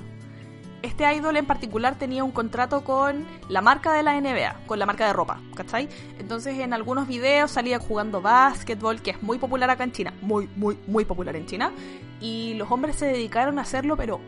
Este 0.85 1.11
idol 1.13 1.37
en 1.37 1.45
particular 1.45 1.97
tenía 1.97 2.23
un 2.23 2.31
contrato 2.31 2.83
con 2.83 3.25
la 3.49 3.61
marca 3.61 3.93
de 3.93 4.03
la 4.03 4.19
NBA, 4.19 4.65
con 4.65 4.79
la 4.79 4.85
marca 4.85 5.07
de 5.07 5.13
ropa, 5.13 5.41
¿cachai? 5.55 5.89
Entonces 6.19 6.59
en 6.59 6.73
algunos 6.73 7.07
videos 7.07 7.51
salía 7.51 7.79
jugando 7.79 8.21
básquetbol, 8.21 9.01
que 9.01 9.11
es 9.11 9.23
muy 9.23 9.37
popular 9.37 9.69
acá 9.69 9.83
en 9.83 9.91
China, 9.91 10.13
muy, 10.21 10.49
muy, 10.55 10.77
muy 10.87 11.05
popular 11.05 11.35
en 11.35 11.45
China, 11.45 11.71
y 12.19 12.53
los 12.55 12.71
hombres 12.71 12.95
se 12.95 13.07
dedicaron 13.07 13.59
a 13.59 13.63
hacerlo, 13.63 13.97
pero 13.97 14.19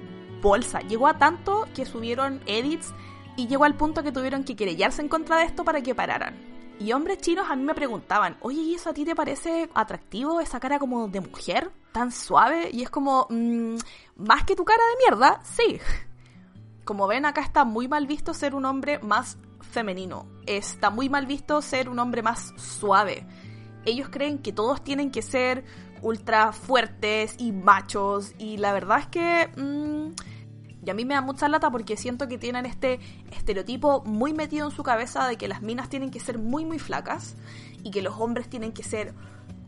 bolsa. 0.41 0.79
Llegó 0.81 1.07
a 1.07 1.17
tanto 1.17 1.67
que 1.73 1.85
subieron 1.85 2.41
edits 2.45 2.93
y 3.35 3.47
llegó 3.47 3.63
al 3.63 3.75
punto 3.75 4.03
que 4.03 4.11
tuvieron 4.11 4.43
que 4.43 4.55
querellarse 4.55 5.01
en 5.01 5.09
contra 5.09 5.37
de 5.37 5.45
esto 5.45 5.63
para 5.63 5.81
que 5.81 5.95
pararan. 5.95 6.35
Y 6.79 6.91
hombres 6.93 7.19
chinos 7.19 7.47
a 7.49 7.55
mí 7.55 7.63
me 7.63 7.73
preguntaban, 7.73 8.37
oye, 8.41 8.61
¿y 8.61 8.75
eso 8.75 8.91
a 8.91 8.93
ti 8.93 9.03
te 9.03 9.15
parece 9.15 9.67
atractivo? 9.73 10.39
Esa 10.39 10.59
cara 10.59 10.77
como 10.77 11.07
de 11.07 11.21
mujer, 11.21 11.71
tan 11.91 12.11
suave. 12.11 12.69
Y 12.71 12.83
es 12.83 12.89
como, 12.91 13.25
mmm, 13.29 13.77
más 14.17 14.43
que 14.43 14.55
tu 14.55 14.63
cara 14.63 14.83
de 14.91 15.05
mierda, 15.05 15.41
sí. 15.43 15.79
Como 16.88 17.06
ven, 17.06 17.26
acá 17.26 17.41
está 17.41 17.65
muy 17.65 17.89
mal 17.89 18.08
visto 18.08 18.34
ser 18.34 18.56
un 18.56 18.63
hombre 18.63 19.00
más 19.00 19.38
femenino. 19.60 20.26
Está 20.45 20.89
muy 20.89 21.10
mal 21.10 21.26
visto 21.26 21.62
ser 21.62 21.89
un 21.89 22.00
hombre 22.00 22.21
más 22.21 22.54
suave. 22.56 23.28
Ellos 23.84 24.08
creen 24.10 24.38
que 24.38 24.54
todos 24.54 24.82
tienen 24.86 25.12
que 25.12 25.21
ser 25.21 25.65
ultra 26.02 26.54
fuertes 26.54 27.36
y 27.39 27.52
machos. 27.52 28.34
Y 28.38 28.56
la 28.56 28.71
verdad 28.71 29.00
es 29.00 29.08
que... 29.08 29.50
Mmm, 29.58 30.13
y 30.86 30.89
a 30.89 30.93
mí 30.93 31.04
me 31.04 31.15
da 31.15 31.19
mucha 31.19 31.50
lata 31.50 31.69
porque 31.69 31.97
siento 31.97 32.30
que 32.30 32.38
tienen 32.38 32.65
este 32.65 33.02
estereotipo 33.32 34.02
muy 34.06 34.32
metido 34.32 34.69
en 34.69 34.71
su 34.73 34.84
cabeza 34.84 35.28
de 35.28 35.36
que 35.36 35.50
las 35.50 35.62
minas 35.62 35.89
tienen 35.89 36.10
que 36.10 36.21
ser 36.21 36.38
muy 36.38 36.63
muy 36.63 36.80
flacas 36.80 37.36
y 37.84 37.91
que 37.91 38.02
los 38.02 38.17
hombres 38.17 38.50
tienen 38.50 38.71
que 38.71 38.84
ser 38.84 39.13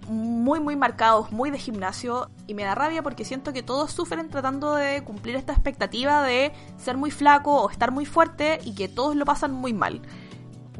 muy 0.09 0.59
muy 0.59 0.75
marcados, 0.75 1.31
muy 1.31 1.51
de 1.51 1.59
gimnasio 1.59 2.29
y 2.47 2.55
me 2.55 2.63
da 2.63 2.75
rabia 2.75 3.03
porque 3.03 3.23
siento 3.23 3.53
que 3.53 3.63
todos 3.63 3.91
sufren 3.91 4.29
tratando 4.29 4.75
de 4.75 5.03
cumplir 5.03 5.35
esta 5.35 5.53
expectativa 5.53 6.23
de 6.23 6.51
ser 6.77 6.97
muy 6.97 7.11
flaco 7.11 7.61
o 7.61 7.69
estar 7.69 7.91
muy 7.91 8.05
fuerte 8.05 8.59
y 8.63 8.73
que 8.73 8.87
todos 8.87 9.15
lo 9.15 9.25
pasan 9.25 9.53
muy 9.53 9.73
mal. 9.73 10.01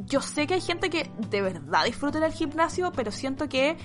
Yo 0.06 0.22
sé 0.22 0.48
que 0.48 0.56
hay 0.56 0.62
gente 0.62 0.90
que 0.90 1.12
de 1.30 1.42
verdad 1.42 1.86
disfruta 1.86 2.20
del 2.20 2.32
gimnasio, 2.32 2.92
pero 2.92 3.12
siento 3.12 3.48
que 3.48 3.78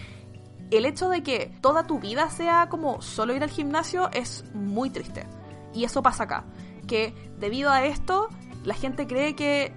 el 0.70 0.86
hecho 0.86 1.08
de 1.08 1.22
que 1.22 1.54
toda 1.60 1.86
tu 1.86 1.98
vida 1.98 2.30
sea 2.30 2.68
como 2.68 3.02
solo 3.02 3.34
ir 3.34 3.42
al 3.42 3.50
gimnasio 3.50 4.10
es 4.12 4.44
muy 4.54 4.90
triste. 4.90 5.26
Y 5.74 5.84
eso 5.84 6.02
pasa 6.02 6.24
acá, 6.24 6.44
que 6.86 7.14
debido 7.38 7.70
a 7.70 7.84
esto 7.84 8.28
la 8.64 8.74
gente 8.74 9.06
cree 9.06 9.34
que 9.36 9.74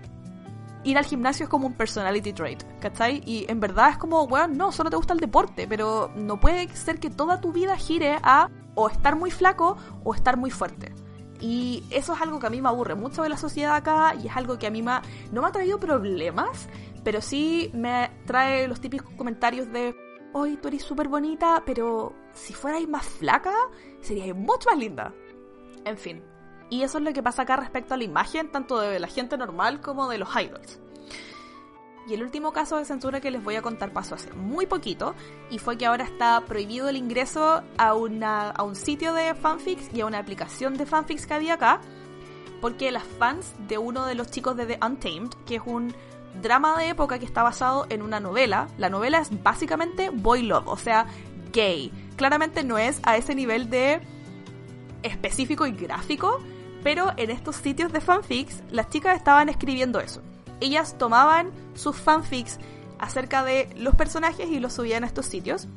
ir 0.88 0.98
al 0.98 1.06
gimnasio 1.06 1.44
es 1.44 1.50
como 1.50 1.68
un 1.68 1.74
personality 1.74 2.34
trait, 2.34 2.64
¿cachai? 2.80 3.22
Y 3.26 3.46
en 3.50 3.60
verdad 3.60 3.90
es 3.90 3.98
como, 3.98 4.26
bueno, 4.28 4.48
no, 4.48 4.72
solo 4.72 4.90
te 4.90 4.96
gusta 4.96 5.14
el 5.14 5.20
deporte, 5.20 5.68
pero 5.68 6.12
no 6.16 6.40
puede 6.40 6.68
ser 6.76 7.00
que 7.00 7.10
toda 7.10 7.42
tu 7.42 7.52
vida 7.52 7.76
gire 7.76 8.18
a 8.24 8.50
o 8.76 8.90
estar 8.90 9.16
muy 9.16 9.32
flaco 9.32 9.78
o 10.04 10.14
estar 10.14 10.38
muy 10.38 10.52
fuerte. 10.52 10.94
Y 11.40 11.84
eso 11.92 12.14
es 12.14 12.22
algo 12.22 12.40
que 12.40 12.48
a 12.48 12.50
mí 12.50 12.62
me 12.62 12.70
aburre 12.70 12.96
mucho 12.96 13.22
de 13.22 13.30
la 13.30 13.38
sociedad 13.38 13.76
acá 13.76 14.16
y 14.16 14.28
es 14.28 14.36
algo 14.36 14.58
que 14.58 14.68
a 14.68 14.72
mí 14.72 14.82
me 14.82 14.94
no 15.32 15.42
me 15.42 15.48
ha 15.48 15.52
traído 15.52 15.80
problemas, 15.80 16.68
pero 17.04 17.22
sí 17.22 17.70
me 17.74 18.10
trae 18.26 18.68
los 18.68 18.80
típicos 18.80 19.12
comentarios 19.18 19.72
de, 19.72 19.96
hoy 20.34 20.58
tú 20.58 20.70
eres 20.70 20.84
súper 20.84 21.10
bonita, 21.10 21.64
pero 21.66 22.14
si 22.34 22.54
fuerais 22.54 22.88
más 22.88 23.06
flaca, 23.06 23.54
seríais 24.02 24.36
mucho 24.36 24.70
más 24.70 24.80
linda. 24.80 25.14
En 25.86 25.98
fin. 25.98 26.37
Y 26.70 26.84
eso 26.84 26.98
es 26.98 27.04
lo 27.04 27.14
que 27.14 27.24
pasa 27.24 27.44
acá 27.44 27.56
respecto 27.56 27.94
a 27.94 27.98
la 27.98 28.04
imagen, 28.04 28.52
tanto 28.52 28.80
de 28.80 29.00
la 29.00 29.08
gente 29.08 29.38
normal 29.38 29.82
como 29.82 30.10
de 30.10 30.18
los 30.18 30.30
idols. 30.36 30.80
Y 32.08 32.14
el 32.14 32.24
último 32.24 32.54
caso 32.54 32.78
de 32.78 32.86
censura 32.86 33.20
que 33.20 33.32
les 33.32 33.44
voy 33.44 33.56
a 33.56 33.62
contar 33.62 33.92
pasó 33.92 34.16
hace 34.16 34.32
muy 34.32 34.66
poquito 34.66 35.14
y 35.50 35.60
fue 35.60 35.78
que 35.78 35.86
ahora 35.86 36.06
está 36.06 36.40
prohibido 36.42 36.88
el 36.88 36.96
ingreso 36.96 37.64
a, 37.78 37.94
una, 37.96 38.50
a 38.52 38.64
un 38.64 38.76
sitio 38.76 39.14
de 39.14 39.36
fanfics 39.36 39.94
y 39.94 40.02
a 40.02 40.06
una 40.06 40.20
aplicación 40.20 40.76
de 40.78 40.86
fanfics 40.86 41.26
que 41.26 41.34
había 41.34 41.56
acá 41.56 41.82
porque 42.62 42.92
las 42.92 43.04
fans 43.04 43.54
de 43.68 43.78
uno 43.78 44.06
de 44.06 44.16
los 44.16 44.32
chicos 44.32 44.56
de 44.56 44.66
The 44.66 44.80
Untamed, 44.84 45.30
que 45.46 45.56
es 45.56 45.62
un 45.66 45.94
drama 46.42 46.78
de 46.78 46.90
época 46.90 47.20
que 47.20 47.26
está 47.26 47.44
basado 47.44 47.86
en 47.90 48.02
una 48.02 48.20
novela, 48.20 48.68
la 48.78 48.90
novela 48.90 49.20
es 49.20 49.44
básicamente 49.44 50.10
boy 50.10 50.44
love, 50.44 50.68
o 50.68 50.78
sea, 50.78 51.08
gay. 51.52 51.92
Claramente 52.16 52.64
no 52.64 52.78
es 52.78 53.00
a 53.04 53.18
ese 53.18 53.36
nivel 53.36 53.70
de 53.70 54.02
específico 55.04 55.66
y 55.68 55.72
gráfico, 55.72 56.42
pero 56.84 57.12
en 57.18 57.30
estos 57.30 57.58
sitios 57.58 57.92
de 57.92 58.02
fanfics 58.02 58.64
las 58.72 58.90
chicas 58.90 59.18
estaban 59.18 59.50
escribiendo 59.50 60.00
eso. 60.00 60.22
Ellas 60.60 60.98
tomaban 60.98 61.52
sus 61.76 61.96
fanfics 61.96 62.60
acerca 63.00 63.44
de 63.44 63.70
los 63.78 63.96
personajes 63.96 64.50
y 64.50 64.60
los 64.60 64.74
subían 64.74 65.04
a 65.04 65.08
estos 65.08 65.28
sitios, 65.28 65.68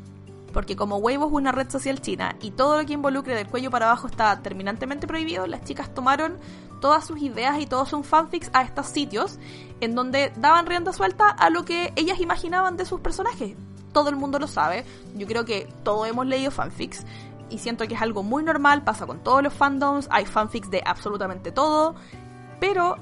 porque 0.52 0.76
como 0.76 0.96
Weibo 0.96 1.26
es 1.26 1.32
una 1.32 1.52
red 1.52 1.70
social 1.70 2.00
china 2.00 2.36
y 2.40 2.50
todo 2.50 2.80
lo 2.80 2.86
que 2.86 2.94
involucre 2.94 3.34
del 3.34 3.46
cuello 3.46 3.70
para 3.70 3.86
abajo 3.86 4.06
está 4.06 4.40
terminantemente 4.42 5.06
prohibido, 5.06 5.46
las 5.46 5.64
chicas 5.64 5.94
tomaron 5.94 6.38
todas 6.80 7.06
sus 7.06 7.20
ideas 7.20 7.60
y 7.60 7.66
todos 7.66 7.90
sus 7.90 8.06
fanfics 8.06 8.50
a 8.52 8.62
estos 8.62 8.86
sitios 8.86 9.38
en 9.80 9.94
donde 9.94 10.32
daban 10.36 10.66
rienda 10.66 10.92
suelta 10.92 11.28
a 11.28 11.50
lo 11.50 11.64
que 11.64 11.92
ellas 11.96 12.20
imaginaban 12.20 12.76
de 12.76 12.86
sus 12.86 13.00
personajes. 13.00 13.54
Todo 13.92 14.08
el 14.08 14.16
mundo 14.16 14.38
lo 14.38 14.46
sabe, 14.46 14.84
yo 15.16 15.26
creo 15.26 15.44
que 15.44 15.68
todos 15.82 16.08
hemos 16.08 16.26
leído 16.26 16.50
fanfics 16.50 17.04
y 17.50 17.58
siento 17.58 17.86
que 17.86 17.94
es 17.94 18.02
algo 18.02 18.22
muy 18.22 18.42
normal, 18.42 18.82
pasa 18.84 19.06
con 19.06 19.22
todos 19.22 19.42
los 19.42 19.52
fandoms, 19.52 20.08
hay 20.10 20.26
fanfics 20.26 20.70
de 20.70 20.82
absolutamente 20.84 21.52
todo, 21.52 21.94
pero 22.60 22.96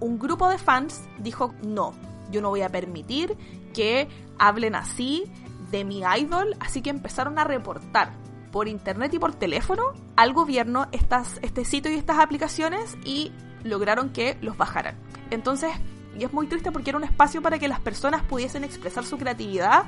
un 0.00 0.18
grupo 0.18 0.48
de 0.48 0.58
fans 0.58 1.02
dijo, 1.18 1.54
no, 1.62 1.92
yo 2.30 2.40
no 2.40 2.50
voy 2.50 2.62
a 2.62 2.68
permitir 2.68 3.36
que 3.74 4.08
hablen 4.38 4.74
así 4.74 5.24
de 5.70 5.84
mi 5.84 6.00
idol, 6.00 6.56
así 6.60 6.82
que 6.82 6.90
empezaron 6.90 7.38
a 7.38 7.44
reportar 7.44 8.12
por 8.52 8.68
internet 8.68 9.12
y 9.14 9.18
por 9.18 9.34
teléfono 9.34 9.92
al 10.16 10.32
gobierno 10.32 10.86
estas, 10.92 11.38
este 11.42 11.64
sitio 11.64 11.92
y 11.92 11.96
estas 11.96 12.18
aplicaciones 12.18 12.96
y 13.04 13.32
lograron 13.64 14.10
que 14.10 14.38
los 14.40 14.56
bajaran. 14.56 14.96
Entonces, 15.30 15.70
y 16.18 16.24
es 16.24 16.32
muy 16.32 16.46
triste 16.46 16.72
porque 16.72 16.90
era 16.90 16.96
un 16.96 17.04
espacio 17.04 17.42
para 17.42 17.58
que 17.58 17.68
las 17.68 17.80
personas 17.80 18.22
pudiesen 18.22 18.64
expresar 18.64 19.04
su 19.04 19.18
creatividad 19.18 19.84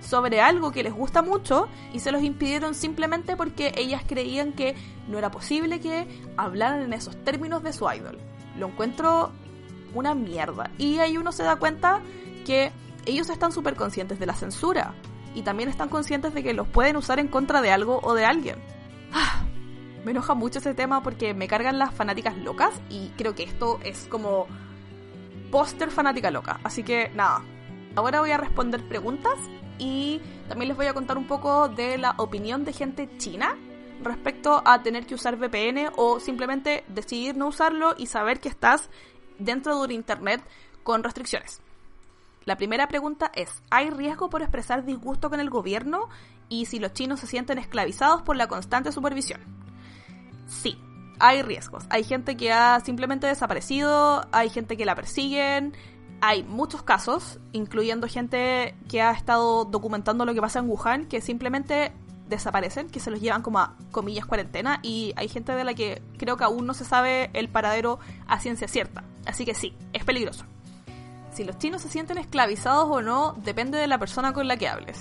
sobre 0.00 0.40
algo 0.40 0.72
que 0.72 0.82
les 0.82 0.92
gusta 0.92 1.22
mucho 1.22 1.68
y 1.92 2.00
se 2.00 2.12
los 2.12 2.22
impidieron 2.22 2.74
simplemente 2.74 3.36
porque 3.36 3.72
ellas 3.76 4.02
creían 4.06 4.52
que 4.52 4.74
no 5.08 5.18
era 5.18 5.30
posible 5.30 5.80
que 5.80 6.06
hablaran 6.36 6.82
en 6.82 6.92
esos 6.92 7.16
términos 7.24 7.62
de 7.62 7.72
su 7.72 7.90
idol. 7.90 8.18
Lo 8.58 8.68
encuentro 8.68 9.32
una 9.94 10.14
mierda. 10.14 10.70
Y 10.78 10.98
ahí 10.98 11.16
uno 11.16 11.32
se 11.32 11.42
da 11.42 11.56
cuenta 11.56 12.00
que 12.44 12.72
ellos 13.04 13.30
están 13.30 13.52
súper 13.52 13.74
conscientes 13.74 14.18
de 14.18 14.26
la 14.26 14.34
censura 14.34 14.94
y 15.34 15.42
también 15.42 15.68
están 15.68 15.88
conscientes 15.88 16.34
de 16.34 16.42
que 16.42 16.54
los 16.54 16.68
pueden 16.68 16.96
usar 16.96 17.18
en 17.18 17.28
contra 17.28 17.62
de 17.62 17.70
algo 17.70 18.00
o 18.02 18.14
de 18.14 18.24
alguien. 18.24 18.56
Ah, 19.12 19.44
me 20.04 20.12
enoja 20.12 20.34
mucho 20.34 20.58
ese 20.58 20.74
tema 20.74 21.02
porque 21.02 21.34
me 21.34 21.48
cargan 21.48 21.78
las 21.78 21.94
fanáticas 21.94 22.36
locas 22.38 22.80
y 22.88 23.08
creo 23.16 23.34
que 23.34 23.42
esto 23.42 23.80
es 23.84 24.06
como 24.08 24.46
póster 25.50 25.90
fanática 25.90 26.30
loca. 26.30 26.60
Así 26.62 26.82
que 26.82 27.10
nada, 27.14 27.42
ahora 27.94 28.20
voy 28.20 28.30
a 28.30 28.38
responder 28.38 28.86
preguntas 28.88 29.38
y 29.78 30.20
también 30.48 30.68
les 30.68 30.76
voy 30.76 30.86
a 30.86 30.94
contar 30.94 31.18
un 31.18 31.26
poco 31.26 31.68
de 31.68 31.98
la 31.98 32.14
opinión 32.18 32.64
de 32.64 32.72
gente 32.72 33.08
china 33.18 33.56
respecto 34.02 34.62
a 34.64 34.82
tener 34.82 35.06
que 35.06 35.14
usar 35.14 35.36
VPN 35.36 35.90
o 35.96 36.20
simplemente 36.20 36.84
decidir 36.88 37.36
no 37.36 37.48
usarlo 37.48 37.94
y 37.96 38.06
saber 38.06 38.40
que 38.40 38.48
estás 38.48 38.90
dentro 39.38 39.78
de 39.78 39.84
un 39.84 39.90
Internet 39.92 40.42
con 40.82 41.02
restricciones. 41.02 41.60
La 42.44 42.56
primera 42.56 42.86
pregunta 42.86 43.32
es, 43.34 43.50
¿hay 43.70 43.90
riesgo 43.90 44.30
por 44.30 44.42
expresar 44.42 44.84
disgusto 44.84 45.30
con 45.30 45.40
el 45.40 45.50
gobierno 45.50 46.08
y 46.48 46.66
si 46.66 46.78
los 46.78 46.92
chinos 46.92 47.20
se 47.20 47.26
sienten 47.26 47.58
esclavizados 47.58 48.22
por 48.22 48.36
la 48.36 48.46
constante 48.46 48.92
supervisión? 48.92 49.40
Sí, 50.46 50.78
hay 51.18 51.42
riesgos. 51.42 51.86
Hay 51.90 52.04
gente 52.04 52.36
que 52.36 52.52
ha 52.52 52.78
simplemente 52.80 53.26
desaparecido, 53.26 54.26
hay 54.30 54.48
gente 54.48 54.76
que 54.76 54.84
la 54.84 54.94
persiguen, 54.94 55.74
hay 56.20 56.42
muchos 56.42 56.82
casos, 56.82 57.38
incluyendo 57.52 58.08
gente 58.08 58.74
que 58.88 59.02
ha 59.02 59.12
estado 59.12 59.64
documentando 59.64 60.24
lo 60.24 60.34
que 60.34 60.40
pasa 60.40 60.58
en 60.58 60.68
Wuhan, 60.68 61.06
que 61.06 61.20
simplemente 61.20 61.92
desaparecen, 62.28 62.88
que 62.88 63.00
se 63.00 63.10
los 63.10 63.20
llevan 63.20 63.42
como 63.42 63.58
a 63.58 63.76
comillas 63.92 64.26
cuarentena, 64.26 64.80
y 64.82 65.12
hay 65.16 65.28
gente 65.28 65.52
de 65.52 65.64
la 65.64 65.74
que 65.74 66.02
creo 66.18 66.36
que 66.36 66.44
aún 66.44 66.66
no 66.66 66.74
se 66.74 66.84
sabe 66.84 67.30
el 67.34 67.48
paradero 67.48 67.98
a 68.26 68.40
ciencia 68.40 68.68
cierta. 68.68 69.04
Así 69.26 69.44
que 69.44 69.54
sí, 69.54 69.74
es 69.92 70.04
peligroso. 70.04 70.44
Si 71.32 71.44
los 71.44 71.58
chinos 71.58 71.82
se 71.82 71.88
sienten 71.88 72.18
esclavizados 72.18 72.88
o 72.90 73.02
no, 73.02 73.34
depende 73.44 73.78
de 73.78 73.86
la 73.86 73.98
persona 73.98 74.32
con 74.32 74.48
la 74.48 74.56
que 74.56 74.68
hables. 74.68 74.98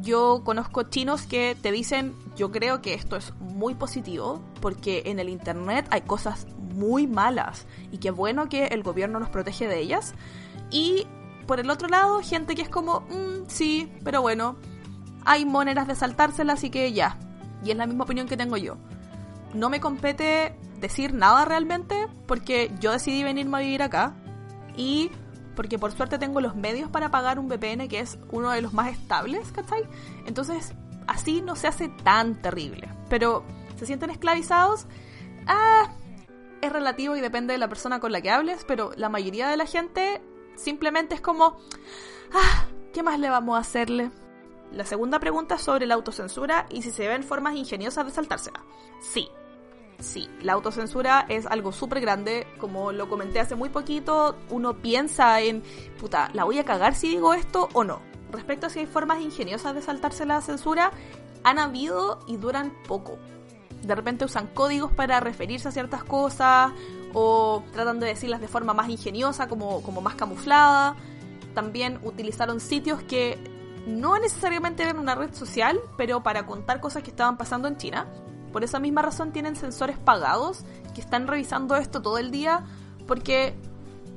Yo 0.00 0.42
conozco 0.44 0.84
chinos 0.84 1.22
que 1.22 1.56
te 1.60 1.70
dicen, 1.70 2.16
yo 2.34 2.50
creo 2.50 2.82
que 2.82 2.94
esto 2.94 3.16
es 3.16 3.32
muy 3.38 3.74
positivo, 3.74 4.42
porque 4.60 5.02
en 5.06 5.20
el 5.20 5.28
Internet 5.28 5.86
hay 5.90 6.00
cosas 6.00 6.46
muy 6.72 7.06
malas 7.06 7.66
y 7.90 7.98
qué 7.98 8.10
bueno 8.10 8.48
que 8.48 8.66
el 8.66 8.82
gobierno 8.82 9.20
nos 9.20 9.30
protege 9.30 9.68
de 9.68 9.78
ellas. 9.80 10.14
Y 10.70 11.06
por 11.46 11.60
el 11.60 11.70
otro 11.70 11.88
lado, 11.88 12.20
gente 12.22 12.54
que 12.54 12.62
es 12.62 12.68
como, 12.68 13.00
mm, 13.00 13.48
sí, 13.48 13.92
pero 14.04 14.22
bueno, 14.22 14.56
hay 15.24 15.44
maneras 15.44 15.86
de 15.86 15.94
saltárselas, 15.94 16.58
así 16.58 16.70
que 16.70 16.92
ya. 16.92 17.18
Y 17.64 17.70
es 17.70 17.76
la 17.76 17.86
misma 17.86 18.04
opinión 18.04 18.26
que 18.26 18.36
tengo 18.36 18.56
yo. 18.56 18.76
No 19.54 19.68
me 19.70 19.80
compete 19.80 20.56
decir 20.80 21.14
nada 21.14 21.44
realmente 21.44 22.08
porque 22.26 22.72
yo 22.80 22.92
decidí 22.92 23.22
venirme 23.22 23.58
a 23.58 23.60
vivir 23.60 23.82
acá 23.82 24.14
y 24.76 25.10
porque 25.54 25.78
por 25.78 25.92
suerte 25.92 26.18
tengo 26.18 26.40
los 26.40 26.56
medios 26.56 26.90
para 26.90 27.10
pagar 27.10 27.38
un 27.38 27.48
VPN 27.48 27.88
que 27.88 28.00
es 28.00 28.18
uno 28.30 28.50
de 28.50 28.62
los 28.62 28.72
más 28.72 28.90
estables, 28.90 29.52
¿cachai? 29.52 29.84
Entonces, 30.26 30.74
así 31.06 31.42
no 31.42 31.56
se 31.56 31.68
hace 31.68 31.88
tan 31.88 32.40
terrible. 32.40 32.88
Pero, 33.08 33.44
¿se 33.76 33.86
sienten 33.86 34.10
esclavizados? 34.10 34.86
Ah, 35.46 35.92
es 36.62 36.72
relativo 36.72 37.16
y 37.16 37.20
depende 37.20 37.52
de 37.52 37.58
la 37.58 37.68
persona 37.68 38.00
con 38.00 38.12
la 38.12 38.22
que 38.22 38.30
hables, 38.30 38.64
pero 38.66 38.92
la 38.96 39.08
mayoría 39.08 39.48
de 39.48 39.56
la 39.56 39.66
gente 39.66 40.22
simplemente 40.54 41.14
es 41.16 41.20
como, 41.20 41.58
ah, 42.32 42.66
¿qué 42.94 43.02
más 43.02 43.18
le 43.18 43.28
vamos 43.28 43.56
a 43.56 43.60
hacerle? 43.60 44.10
La 44.70 44.86
segunda 44.86 45.18
pregunta 45.18 45.56
es 45.56 45.60
sobre 45.60 45.86
la 45.86 45.94
autocensura 45.94 46.66
y 46.70 46.82
si 46.82 46.90
se 46.90 47.08
ven 47.08 47.24
formas 47.24 47.56
ingeniosas 47.56 48.06
de 48.06 48.12
saltársela. 48.12 48.64
Sí, 49.00 49.28
sí, 49.98 50.30
la 50.40 50.52
autocensura 50.52 51.26
es 51.28 51.46
algo 51.46 51.72
súper 51.72 52.00
grande, 52.00 52.46
como 52.58 52.92
lo 52.92 53.08
comenté 53.08 53.40
hace 53.40 53.56
muy 53.56 53.68
poquito, 53.68 54.36
uno 54.48 54.78
piensa 54.78 55.40
en, 55.40 55.64
puta, 55.98 56.30
¿la 56.32 56.44
voy 56.44 56.58
a 56.60 56.64
cagar 56.64 56.94
si 56.94 57.08
digo 57.08 57.34
esto 57.34 57.68
o 57.72 57.82
no? 57.82 58.00
Respecto 58.30 58.68
a 58.68 58.70
si 58.70 58.78
hay 58.78 58.86
formas 58.86 59.20
ingeniosas 59.20 59.74
de 59.74 59.82
saltarse 59.82 60.24
la 60.24 60.40
censura, 60.40 60.92
han 61.42 61.58
habido 61.58 62.20
y 62.28 62.36
duran 62.36 62.72
poco. 62.86 63.18
De 63.82 63.94
repente 63.94 64.24
usan 64.24 64.46
códigos 64.48 64.92
para 64.92 65.20
referirse 65.20 65.68
a 65.68 65.72
ciertas 65.72 66.04
cosas 66.04 66.72
o 67.14 67.62
tratan 67.72 68.00
de 68.00 68.06
decirlas 68.06 68.40
de 68.40 68.48
forma 68.48 68.74
más 68.74 68.88
ingeniosa, 68.88 69.48
como, 69.48 69.82
como 69.82 70.00
más 70.00 70.14
camuflada. 70.14 70.96
También 71.54 71.98
utilizaron 72.02 72.60
sitios 72.60 73.02
que 73.02 73.38
no 73.86 74.18
necesariamente 74.18 74.82
eran 74.82 74.98
una 74.98 75.14
red 75.14 75.34
social, 75.34 75.80
pero 75.96 76.22
para 76.22 76.46
contar 76.46 76.80
cosas 76.80 77.02
que 77.02 77.10
estaban 77.10 77.36
pasando 77.36 77.68
en 77.68 77.76
China. 77.76 78.06
Por 78.52 78.64
esa 78.64 78.78
misma 78.78 79.02
razón 79.02 79.32
tienen 79.32 79.56
sensores 79.56 79.98
pagados 79.98 80.64
que 80.94 81.00
están 81.00 81.26
revisando 81.26 81.74
esto 81.76 82.02
todo 82.02 82.18
el 82.18 82.30
día 82.30 82.64
porque 83.06 83.54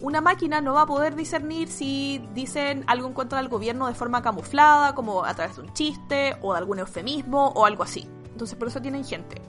una 0.01 0.21
máquina 0.21 0.61
no 0.61 0.73
va 0.73 0.81
a 0.81 0.85
poder 0.85 1.15
discernir 1.15 1.69
si 1.69 2.27
dicen 2.33 2.83
algo 2.87 3.07
en 3.07 3.13
contra 3.13 3.39
del 3.39 3.49
gobierno 3.49 3.87
de 3.87 3.93
forma 3.93 4.21
camuflada, 4.21 4.93
como 4.93 5.23
a 5.23 5.33
través 5.33 5.55
de 5.55 5.63
un 5.63 5.73
chiste 5.73 6.35
o 6.41 6.53
de 6.53 6.59
algún 6.59 6.79
eufemismo 6.79 7.47
o 7.55 7.65
algo 7.65 7.83
así. 7.83 8.07
Entonces 8.35 8.57
por 8.57 8.67
eso 8.67 8.81
tienen 8.81 9.05
gente. 9.05 9.41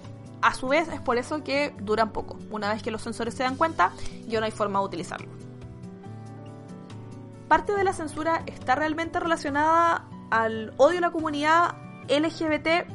A 0.42 0.54
su 0.54 0.68
vez 0.68 0.86
es 0.86 1.00
por 1.00 1.18
eso 1.18 1.42
que 1.42 1.74
duran 1.80 2.12
poco. 2.12 2.38
Una 2.52 2.72
vez 2.72 2.84
que 2.84 2.92
los 2.92 3.02
sensores 3.02 3.34
se 3.34 3.42
dan 3.42 3.56
cuenta, 3.56 3.90
ya 4.28 4.38
no 4.38 4.46
hay 4.46 4.52
forma 4.52 4.78
de 4.78 4.84
utilizarlo. 4.84 5.26
Parte 7.48 7.74
de 7.74 7.82
la 7.82 7.92
censura 7.92 8.44
está 8.46 8.76
realmente 8.76 9.18
relacionada 9.18 10.06
al 10.30 10.72
odio 10.76 10.98
a 10.98 11.00
la 11.00 11.10
comunidad 11.10 11.74
LGBT 12.08 12.86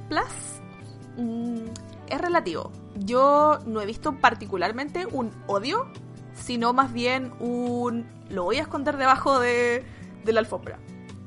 Mm, 1.18 1.66
es 2.08 2.22
relativo. 2.22 2.72
Yo 2.96 3.60
no 3.66 3.82
he 3.82 3.86
visto 3.86 4.16
particularmente 4.16 5.06
un 5.06 5.32
odio, 5.48 5.88
sino 6.34 6.72
más 6.72 6.94
bien 6.94 7.34
un 7.42 8.06
lo 8.30 8.46
voy 8.46 8.60
a 8.60 8.62
esconder 8.62 8.96
debajo 8.96 9.42
de, 9.42 9.84
de 10.24 10.32
la 10.32 10.40
alfombra. 10.40 10.80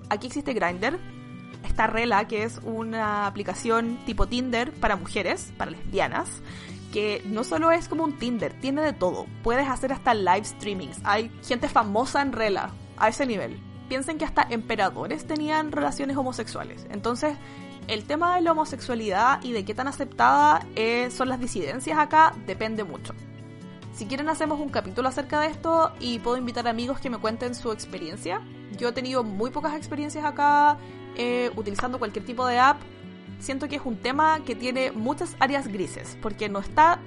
Aquí 0.08 0.28
existe 0.28 0.54
Grindr, 0.54 0.98
está 1.74 1.88
Rela, 1.88 2.28
que 2.28 2.44
es 2.44 2.60
una 2.62 3.26
aplicación 3.26 3.98
tipo 4.06 4.28
Tinder 4.28 4.70
para 4.70 4.94
mujeres, 4.94 5.52
para 5.58 5.72
lesbianas, 5.72 6.40
que 6.92 7.20
no 7.26 7.42
solo 7.42 7.72
es 7.72 7.88
como 7.88 8.04
un 8.04 8.16
Tinder, 8.16 8.52
tiene 8.60 8.80
de 8.80 8.92
todo. 8.92 9.26
Puedes 9.42 9.68
hacer 9.68 9.92
hasta 9.92 10.14
live 10.14 10.44
streamings. 10.44 11.00
Hay 11.02 11.32
gente 11.44 11.68
famosa 11.68 12.22
en 12.22 12.30
Rela, 12.30 12.70
a 12.96 13.08
ese 13.08 13.26
nivel. 13.26 13.58
Piensen 13.88 14.18
que 14.18 14.24
hasta 14.24 14.46
emperadores 14.48 15.26
tenían 15.26 15.72
relaciones 15.72 16.16
homosexuales. 16.16 16.86
Entonces, 16.90 17.36
el 17.88 18.04
tema 18.04 18.36
de 18.36 18.42
la 18.42 18.52
homosexualidad 18.52 19.42
y 19.42 19.50
de 19.50 19.64
qué 19.64 19.74
tan 19.74 19.88
aceptada 19.88 20.64
eh, 20.76 21.10
son 21.10 21.28
las 21.28 21.40
disidencias 21.40 21.98
acá 21.98 22.34
depende 22.46 22.84
mucho. 22.84 23.14
Si 23.94 24.06
quieren 24.06 24.28
hacemos 24.28 24.60
un 24.60 24.68
capítulo 24.68 25.08
acerca 25.08 25.40
de 25.40 25.48
esto 25.48 25.92
y 25.98 26.20
puedo 26.20 26.36
invitar 26.36 26.68
amigos 26.68 27.00
que 27.00 27.10
me 27.10 27.18
cuenten 27.18 27.56
su 27.56 27.72
experiencia. 27.72 28.42
Yo 28.78 28.90
he 28.90 28.92
tenido 28.92 29.24
muy 29.24 29.50
pocas 29.50 29.74
experiencias 29.74 30.24
acá 30.24 30.78
eh, 31.16 31.50
utilizando 31.56 31.98
cualquier 31.98 32.24
tipo 32.24 32.46
de 32.46 32.58
app. 32.58 32.80
Siento 33.38 33.68
que 33.68 33.76
es 33.76 33.82
un 33.84 33.96
tema 33.96 34.40
que 34.44 34.54
tiene 34.54 34.92
muchas 34.92 35.36
áreas 35.40 35.68
grises 35.68 36.16
porque 36.22 36.48
no 36.48 36.60
está 36.60 37.00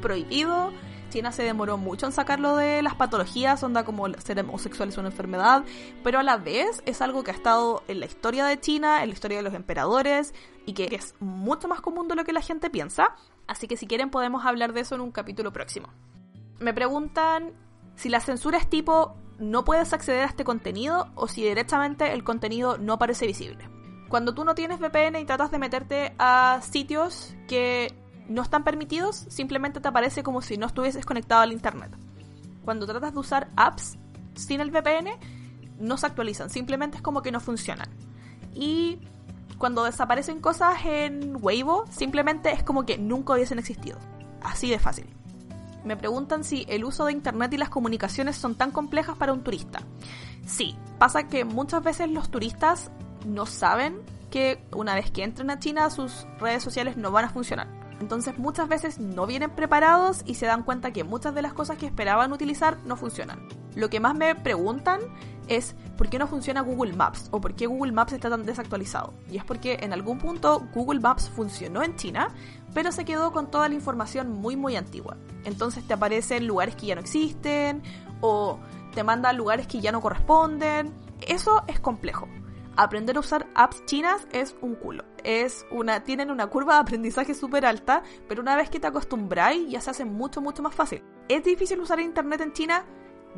prohibido, 0.00 0.72
China 1.10 1.32
se 1.32 1.42
demoró 1.42 1.78
mucho 1.78 2.06
en 2.06 2.12
sacarlo 2.12 2.56
de 2.56 2.82
las 2.82 2.94
patologías, 2.94 3.62
onda 3.62 3.84
como 3.84 4.12
ser 4.14 4.38
homosexual 4.40 4.88
es 4.88 4.98
una 4.98 5.08
enfermedad, 5.08 5.64
pero 6.02 6.18
a 6.18 6.22
la 6.22 6.36
vez 6.36 6.82
es 6.84 7.00
algo 7.00 7.22
que 7.22 7.30
ha 7.30 7.34
estado 7.34 7.82
en 7.88 8.00
la 8.00 8.06
historia 8.06 8.44
de 8.44 8.60
China, 8.60 9.02
en 9.02 9.08
la 9.08 9.14
historia 9.14 9.38
de 9.38 9.42
los 9.42 9.54
emperadores, 9.54 10.34
y 10.66 10.72
que 10.74 10.88
es 10.92 11.14
mucho 11.20 11.68
más 11.68 11.80
común 11.80 12.08
de 12.08 12.16
lo 12.16 12.24
que 12.24 12.32
la 12.32 12.42
gente 12.42 12.70
piensa. 12.70 13.14
Así 13.46 13.68
que 13.68 13.76
si 13.76 13.86
quieren 13.86 14.10
podemos 14.10 14.44
hablar 14.44 14.72
de 14.72 14.80
eso 14.80 14.96
en 14.96 15.00
un 15.00 15.12
capítulo 15.12 15.52
próximo. 15.52 15.88
Me 16.58 16.74
preguntan 16.74 17.52
si 17.94 18.08
la 18.08 18.20
censura 18.20 18.58
es 18.58 18.68
tipo 18.68 19.16
no 19.38 19.64
puedes 19.64 19.92
acceder 19.92 20.22
a 20.22 20.26
este 20.26 20.44
contenido 20.44 21.08
o 21.14 21.28
si 21.28 21.42
directamente 21.42 22.12
el 22.12 22.24
contenido 22.24 22.78
no 22.78 22.94
aparece 22.94 23.26
visible. 23.26 23.68
Cuando 24.08 24.34
tú 24.34 24.44
no 24.44 24.54
tienes 24.54 24.78
VPN 24.78 25.16
y 25.16 25.24
tratas 25.24 25.50
de 25.50 25.58
meterte 25.58 26.14
a 26.18 26.60
sitios 26.62 27.34
que 27.48 27.92
no 28.28 28.42
están 28.42 28.64
permitidos, 28.64 29.26
simplemente 29.28 29.80
te 29.80 29.88
aparece 29.88 30.22
como 30.22 30.42
si 30.42 30.56
no 30.56 30.66
estuvieses 30.66 31.04
conectado 31.04 31.42
al 31.42 31.52
internet. 31.52 31.90
Cuando 32.64 32.86
tratas 32.86 33.12
de 33.12 33.18
usar 33.18 33.50
apps 33.56 33.98
sin 34.34 34.60
el 34.60 34.70
VPN, 34.70 35.10
no 35.78 35.96
se 35.96 36.06
actualizan, 36.06 36.50
simplemente 36.50 36.96
es 36.96 37.02
como 37.02 37.22
que 37.22 37.32
no 37.32 37.40
funcionan. 37.40 37.88
Y 38.54 39.00
cuando 39.58 39.84
desaparecen 39.84 40.40
cosas 40.40 40.84
en 40.84 41.36
Weibo, 41.40 41.84
simplemente 41.90 42.52
es 42.52 42.62
como 42.62 42.84
que 42.86 42.98
nunca 42.98 43.34
hubiesen 43.34 43.58
existido. 43.58 43.98
Así 44.42 44.70
de 44.70 44.78
fácil. 44.78 45.15
Me 45.86 45.96
preguntan 45.96 46.42
si 46.42 46.66
el 46.68 46.84
uso 46.84 47.04
de 47.04 47.12
Internet 47.12 47.52
y 47.54 47.58
las 47.58 47.68
comunicaciones 47.68 48.34
son 48.36 48.56
tan 48.56 48.72
complejas 48.72 49.16
para 49.16 49.32
un 49.32 49.44
turista. 49.44 49.82
Sí, 50.44 50.76
pasa 50.98 51.28
que 51.28 51.44
muchas 51.44 51.82
veces 51.84 52.10
los 52.10 52.28
turistas 52.28 52.90
no 53.24 53.46
saben 53.46 54.00
que 54.28 54.60
una 54.72 54.96
vez 54.96 55.12
que 55.12 55.22
entren 55.22 55.48
a 55.48 55.60
China 55.60 55.88
sus 55.90 56.26
redes 56.40 56.64
sociales 56.64 56.96
no 56.96 57.12
van 57.12 57.26
a 57.26 57.28
funcionar. 57.28 57.68
Entonces 58.00 58.36
muchas 58.36 58.68
veces 58.68 58.98
no 58.98 59.26
vienen 59.26 59.50
preparados 59.50 60.22
y 60.26 60.34
se 60.34 60.46
dan 60.46 60.64
cuenta 60.64 60.92
que 60.92 61.04
muchas 61.04 61.36
de 61.36 61.42
las 61.42 61.52
cosas 61.52 61.78
que 61.78 61.86
esperaban 61.86 62.32
utilizar 62.32 62.78
no 62.84 62.96
funcionan. 62.96 63.46
Lo 63.76 63.88
que 63.88 64.00
más 64.00 64.16
me 64.16 64.34
preguntan 64.34 65.00
es 65.48 65.76
por 65.96 66.08
qué 66.08 66.18
no 66.18 66.26
funciona 66.26 66.60
Google 66.60 66.94
Maps 66.94 67.28
o 67.30 67.40
por 67.40 67.54
qué 67.54 67.66
Google 67.66 67.92
Maps 67.92 68.12
está 68.12 68.28
tan 68.28 68.44
desactualizado. 68.44 69.14
Y 69.30 69.36
es 69.36 69.44
porque 69.44 69.78
en 69.80 69.92
algún 69.92 70.18
punto 70.18 70.66
Google 70.74 71.00
Maps 71.00 71.30
funcionó 71.30 71.82
en 71.82 71.96
China, 71.96 72.28
pero 72.76 72.92
se 72.92 73.06
quedó 73.06 73.32
con 73.32 73.50
toda 73.50 73.70
la 73.70 73.74
información 73.74 74.30
muy 74.30 74.54
muy 74.54 74.76
antigua. 74.76 75.16
Entonces 75.44 75.86
te 75.86 75.94
aparecen 75.94 76.46
lugares 76.46 76.76
que 76.76 76.84
ya 76.84 76.94
no 76.94 77.00
existen 77.00 77.82
o 78.20 78.60
te 78.94 79.02
manda 79.02 79.32
lugares 79.32 79.66
que 79.66 79.80
ya 79.80 79.92
no 79.92 80.02
corresponden. 80.02 80.92
Eso 81.26 81.64
es 81.68 81.80
complejo 81.80 82.28
aprender 82.76 83.16
a 83.16 83.20
usar 83.20 83.46
apps 83.54 83.82
chinas 83.86 84.28
es 84.30 84.54
un 84.60 84.74
culo. 84.74 85.06
Es 85.24 85.64
una, 85.70 86.04
tienen 86.04 86.30
una 86.30 86.48
curva 86.48 86.74
de 86.74 86.80
aprendizaje 86.80 87.32
súper 87.32 87.64
alta, 87.64 88.02
pero 88.28 88.42
una 88.42 88.54
vez 88.54 88.68
que 88.68 88.78
te 88.78 88.86
acostumbráis 88.86 89.70
ya 89.70 89.80
se 89.80 89.88
hace 89.88 90.04
mucho, 90.04 90.42
mucho 90.42 90.62
más 90.62 90.74
fácil. 90.74 91.02
¿Es 91.30 91.42
difícil 91.44 91.80
usar 91.80 91.98
internet 91.98 92.42
en 92.42 92.52
China? 92.52 92.84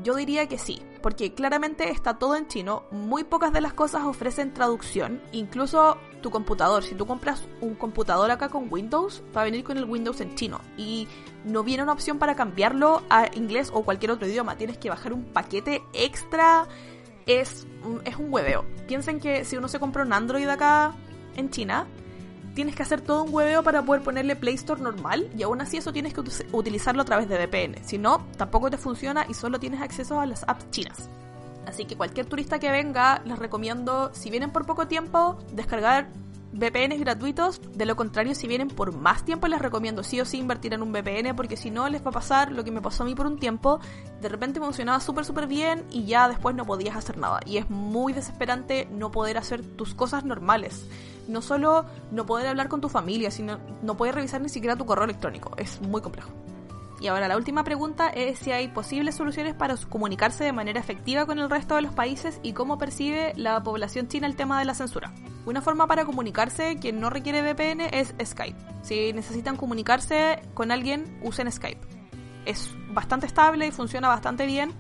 Yo 0.03 0.15
diría 0.15 0.47
que 0.47 0.59
sí, 0.59 0.81
porque 1.03 1.35
claramente 1.35 1.91
está 1.91 2.19
todo 2.19 2.37
en 2.37 2.47
chino, 2.47 2.85
muy 2.91 3.25
pocas 3.25 3.53
de 3.53 3.61
las 3.61 3.73
cosas 3.73 4.05
ofrecen 4.05 4.55
traducción, 4.55 5.21
incluso 5.33 5.99
tu 6.23 6.31
computador, 6.31 6.83
si 6.83 6.95
tú 6.95 7.07
compras 7.07 7.43
un 7.61 7.75
computador 7.75 8.31
acá 8.31 8.49
con 8.49 8.67
Windows, 8.71 9.23
va 9.37 9.43
a 9.43 9.45
venir 9.45 9.65
con 9.65 9.77
el 9.77 9.85
Windows 9.85 10.21
en 10.21 10.35
chino 10.35 10.61
y 10.77 11.09
no 11.45 11.63
viene 11.65 11.83
una 11.83 11.93
opción 11.93 12.19
para 12.19 12.35
cambiarlo 12.35 13.03
a 13.11 13.29
inglés 13.35 13.71
o 13.73 13.85
cualquier 13.85 14.13
otro 14.13 14.29
idioma, 14.29 14.57
tienes 14.57 14.79
que 14.79 14.91
bajar 14.91 15.13
un 15.13 15.25
paquete 15.25 15.83
extra. 15.93 16.67
Es, 17.27 17.67
es 18.05 18.17
un 18.17 18.33
hueveo. 18.33 18.65
Piensen 18.87 19.21
que 19.21 19.45
si 19.45 19.59
uno 19.59 19.69
se 19.69 19.79
compra 19.79 20.03
un 20.03 20.15
Android 20.15 20.49
acá 20.49 20.95
en 21.37 21.51
China, 21.51 21.87
tienes 22.59 22.75
que 22.75 22.83
hacer 22.83 23.01
todo 23.01 23.23
un 23.23 23.33
hueveo 23.33 23.62
para 23.62 23.85
poder 23.85 24.03
ponerle 24.03 24.35
Play 24.35 24.55
Store 24.55 24.83
normal 24.83 25.31
y 25.38 25.44
aún 25.44 25.61
así 25.61 25.77
eso 25.77 25.92
tienes 25.92 26.12
que 26.12 26.23
utilizarlo 26.51 27.03
a 27.03 27.05
través 27.05 27.29
de 27.29 27.37
VPN. 27.37 27.85
Si 27.85 27.99
no, 27.99 28.27
tampoco 28.37 28.68
te 28.68 28.77
funciona 28.77 29.25
y 29.29 29.35
solo 29.35 29.61
tienes 29.61 29.81
acceso 29.81 30.18
a 30.18 30.27
las 30.27 30.42
apps 30.42 30.68
chinas. 30.73 31.09
Así 31.68 31.85
que 31.85 31.97
cualquier 31.97 32.27
turista 32.27 32.59
que 32.59 32.73
venga, 32.73 33.23
les 33.25 33.38
recomiendo, 33.38 34.11
si 34.12 34.29
vienen 34.29 34.51
por 34.51 34.66
poco 34.66 34.88
tiempo, 34.88 35.38
descargar 35.53 36.09
VPNs 36.53 37.01
gratuitos. 37.01 37.61
De 37.75 37.87
lo 37.87 37.97
contrario, 37.97 38.35
si 38.35 38.47
vienen 38.47 38.69
por 38.69 38.95
más 38.95 39.25
tiempo, 39.25 39.49
les 39.49 39.61
recomiendo 39.61 40.03
sí 40.03 40.21
o 40.21 40.25
sí 40.25 40.39
invertir 40.39 40.75
en 40.75 40.83
un 40.83 40.93
VPN, 40.93 41.35
porque 41.37 41.57
si 41.57 41.71
no, 41.71 41.89
les 41.89 42.05
va 42.05 42.11
a 42.11 42.13
pasar 42.13 42.53
lo 42.53 42.65
que 42.65 42.71
me 42.71 42.81
pasó 42.81 43.03
a 43.03 43.07
mí 43.07 43.15
por 43.15 43.27
un 43.27 43.39
tiempo. 43.39 43.81
De 44.21 44.29
repente 44.29 44.61
funcionaba 44.61 45.01
súper, 45.01 45.25
súper 45.25 45.47
bien 45.47 45.85
y 45.91 46.05
ya 46.05 46.29
después 46.29 46.55
no 46.55 46.65
podías 46.65 46.97
hacer 46.97 47.19
nada. 47.19 47.41
Y 47.47 47.59
es 47.59 47.69
muy 47.71 48.13
desesperante 48.13 48.89
no 48.91 49.11
poder 49.11 49.39
hacer 49.39 49.63
tus 49.63 49.95
cosas 49.95 50.25
normales. 50.25 50.87
No 51.29 51.43
solo 51.43 51.85
no 52.11 52.25
poder 52.25 52.47
hablar 52.47 52.69
con 52.69 52.81
tu 52.81 52.89
familia, 52.89 53.31
sino 53.31 53.59
no 53.83 53.97
poder 53.97 54.15
revisar 54.15 54.41
ni 54.41 54.49
siquiera 54.49 54.77
tu 54.77 54.87
correo 54.87 55.05
electrónico. 55.05 55.53
Es 55.57 55.81
muy 55.81 56.01
complejo. 56.01 56.31
Y 57.01 57.07
ahora 57.07 57.29
la 57.29 57.37
última 57.37 57.63
pregunta 57.63 58.09
es 58.09 58.41
si 58.41 58.51
hay 58.51 58.69
posibles 58.69 59.15
soluciones 59.15 59.55
para 59.55 59.77
comunicarse 59.77 60.43
de 60.43 60.53
manera 60.53 60.81
efectiva 60.81 61.27
con 61.27 61.39
el 61.39 61.49
resto 61.49 61.77
de 61.77 61.83
los 61.83 61.93
países 61.93 62.41
y 62.43 62.55
cómo 62.55 62.77
percibe 62.77 63.33
la 63.37 63.63
población 63.63 64.09
china 64.09 64.27
el 64.27 64.35
tema 64.35 64.59
de 64.59 64.65
la 64.65 64.75
censura. 64.75 65.13
Una 65.47 65.63
forma 65.63 65.87
para 65.87 66.05
comunicarse 66.05 66.77
que 66.77 66.93
no 66.93 67.09
requiere 67.09 67.43
VPN 67.43 67.83
es 67.93 68.15
Skype. 68.23 68.59
Si 68.83 69.13
necesitan 69.13 69.57
comunicarse 69.57 70.43
con 70.55 70.73
alguien, 70.73 71.21
usen 71.23 71.51
Skype. 71.51 71.81
Es 72.45 72.75
bastante 72.89 73.27
estable 73.27 73.67
y 73.67 73.71
funciona 73.71 74.09
bastante 74.09 74.47
bien. 74.47 74.73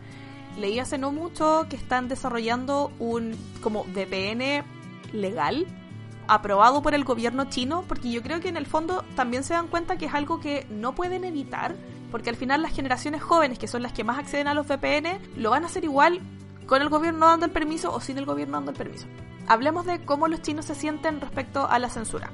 Leí 0.58 0.80
hace 0.80 0.98
no 0.98 1.12
mucho 1.12 1.66
que 1.70 1.76
están 1.76 2.08
desarrollando 2.08 2.90
un 2.98 3.36
como 3.62 3.84
VPN 3.84 4.64
legal 5.12 5.66
aprobado 6.26 6.82
por 6.82 6.94
el 6.94 7.04
gobierno 7.04 7.46
chino, 7.46 7.84
porque 7.88 8.10
yo 8.10 8.22
creo 8.22 8.40
que 8.40 8.48
en 8.48 8.56
el 8.56 8.66
fondo 8.66 9.04
también 9.16 9.44
se 9.44 9.54
dan 9.54 9.68
cuenta 9.68 9.96
que 9.96 10.06
es 10.06 10.14
algo 10.14 10.40
que 10.40 10.66
no 10.68 10.94
pueden 10.94 11.24
evitar 11.24 11.74
Porque 12.10 12.30
al 12.30 12.36
final 12.36 12.62
las 12.62 12.74
generaciones 12.74 13.22
jóvenes, 13.22 13.58
que 13.58 13.68
son 13.68 13.82
las 13.82 13.92
que 13.92 14.04
más 14.04 14.18
acceden 14.18 14.48
a 14.48 14.54
los 14.54 14.66
VPN, 14.66 15.18
lo 15.36 15.50
van 15.50 15.64
a 15.64 15.66
hacer 15.66 15.84
igual 15.84 16.20
con 16.66 16.82
el 16.82 16.88
gobierno 16.88 17.26
dando 17.26 17.46
el 17.46 17.52
permiso 17.52 17.92
o 17.92 18.00
sin 18.00 18.18
el 18.18 18.26
gobierno 18.26 18.56
dando 18.58 18.70
el 18.72 18.76
permiso. 18.76 19.06
Hablemos 19.46 19.86
de 19.86 20.04
cómo 20.04 20.28
los 20.28 20.42
chinos 20.42 20.66
se 20.66 20.74
sienten 20.74 21.20
respecto 21.20 21.66
a 21.68 21.78
la 21.78 21.88
censura. 21.88 22.30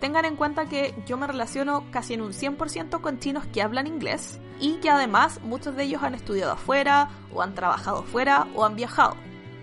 Tengan 0.00 0.24
en 0.24 0.36
cuenta 0.36 0.66
que 0.66 0.94
yo 1.06 1.16
me 1.16 1.26
relaciono 1.26 1.84
casi 1.90 2.14
en 2.14 2.20
un 2.20 2.32
100% 2.32 3.00
con 3.00 3.18
chinos 3.18 3.46
que 3.46 3.62
hablan 3.62 3.86
inglés 3.86 4.38
y 4.60 4.74
que 4.74 4.90
además 4.90 5.40
muchos 5.42 5.74
de 5.74 5.84
ellos 5.84 6.02
han 6.02 6.14
estudiado 6.14 6.52
afuera 6.52 7.08
o 7.32 7.42
han 7.42 7.54
trabajado 7.54 8.00
afuera 8.00 8.46
o 8.54 8.64
han 8.64 8.76
viajado. 8.76 9.16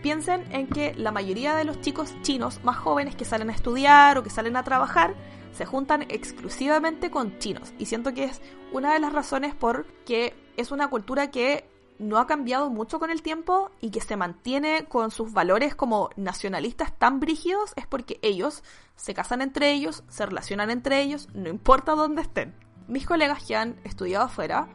Piensen 0.03 0.45
en 0.51 0.67
que 0.67 0.93
la 0.95 1.13
mayoría 1.13 1.55
de 1.55 1.63
los 1.63 1.79
chicos 1.79 2.13
chinos 2.23 2.59
más 2.61 2.77
jóvenes 2.77 3.15
que 3.15 3.23
salen 3.23 3.49
a 3.49 3.53
estudiar 3.53 4.17
o 4.17 4.23
que 4.23 4.29
salen 4.29 4.57
a 4.57 4.63
trabajar 4.63 5.15
se 5.53 5.65
juntan 5.65 6.01
exclusivamente 6.09 7.09
con 7.09 7.39
chinos 7.39 7.73
y 7.79 7.85
siento 7.85 8.13
que 8.13 8.25
es 8.25 8.41
una 8.73 8.91
de 8.93 8.99
las 8.99 9.13
razones 9.13 9.55
por 9.55 9.85
que 10.03 10.35
es 10.57 10.71
una 10.71 10.89
cultura 10.89 11.31
que 11.31 11.69
no 11.99 12.17
ha 12.17 12.27
cambiado 12.27 12.69
mucho 12.69 12.99
con 12.99 13.11
el 13.11 13.21
tiempo 13.21 13.71
y 13.79 13.91
que 13.91 14.01
se 14.01 14.17
mantiene 14.17 14.83
con 14.89 15.09
sus 15.09 15.31
valores 15.31 15.73
como 15.73 16.09
nacionalistas 16.17 16.99
tan 16.99 17.21
brígidos 17.21 17.71
es 17.77 17.87
porque 17.87 18.19
ellos 18.23 18.61
se 18.97 19.13
casan 19.13 19.41
entre 19.41 19.71
ellos, 19.71 20.03
se 20.09 20.25
relacionan 20.25 20.69
entre 20.69 21.01
ellos, 21.01 21.29
no 21.33 21.47
importa 21.47 21.93
dónde 21.93 22.23
estén. 22.23 22.53
Mis 22.89 23.05
colegas 23.05 23.45
que 23.45 23.55
han 23.55 23.79
estudiado 23.85 24.25
afuera 24.25 24.67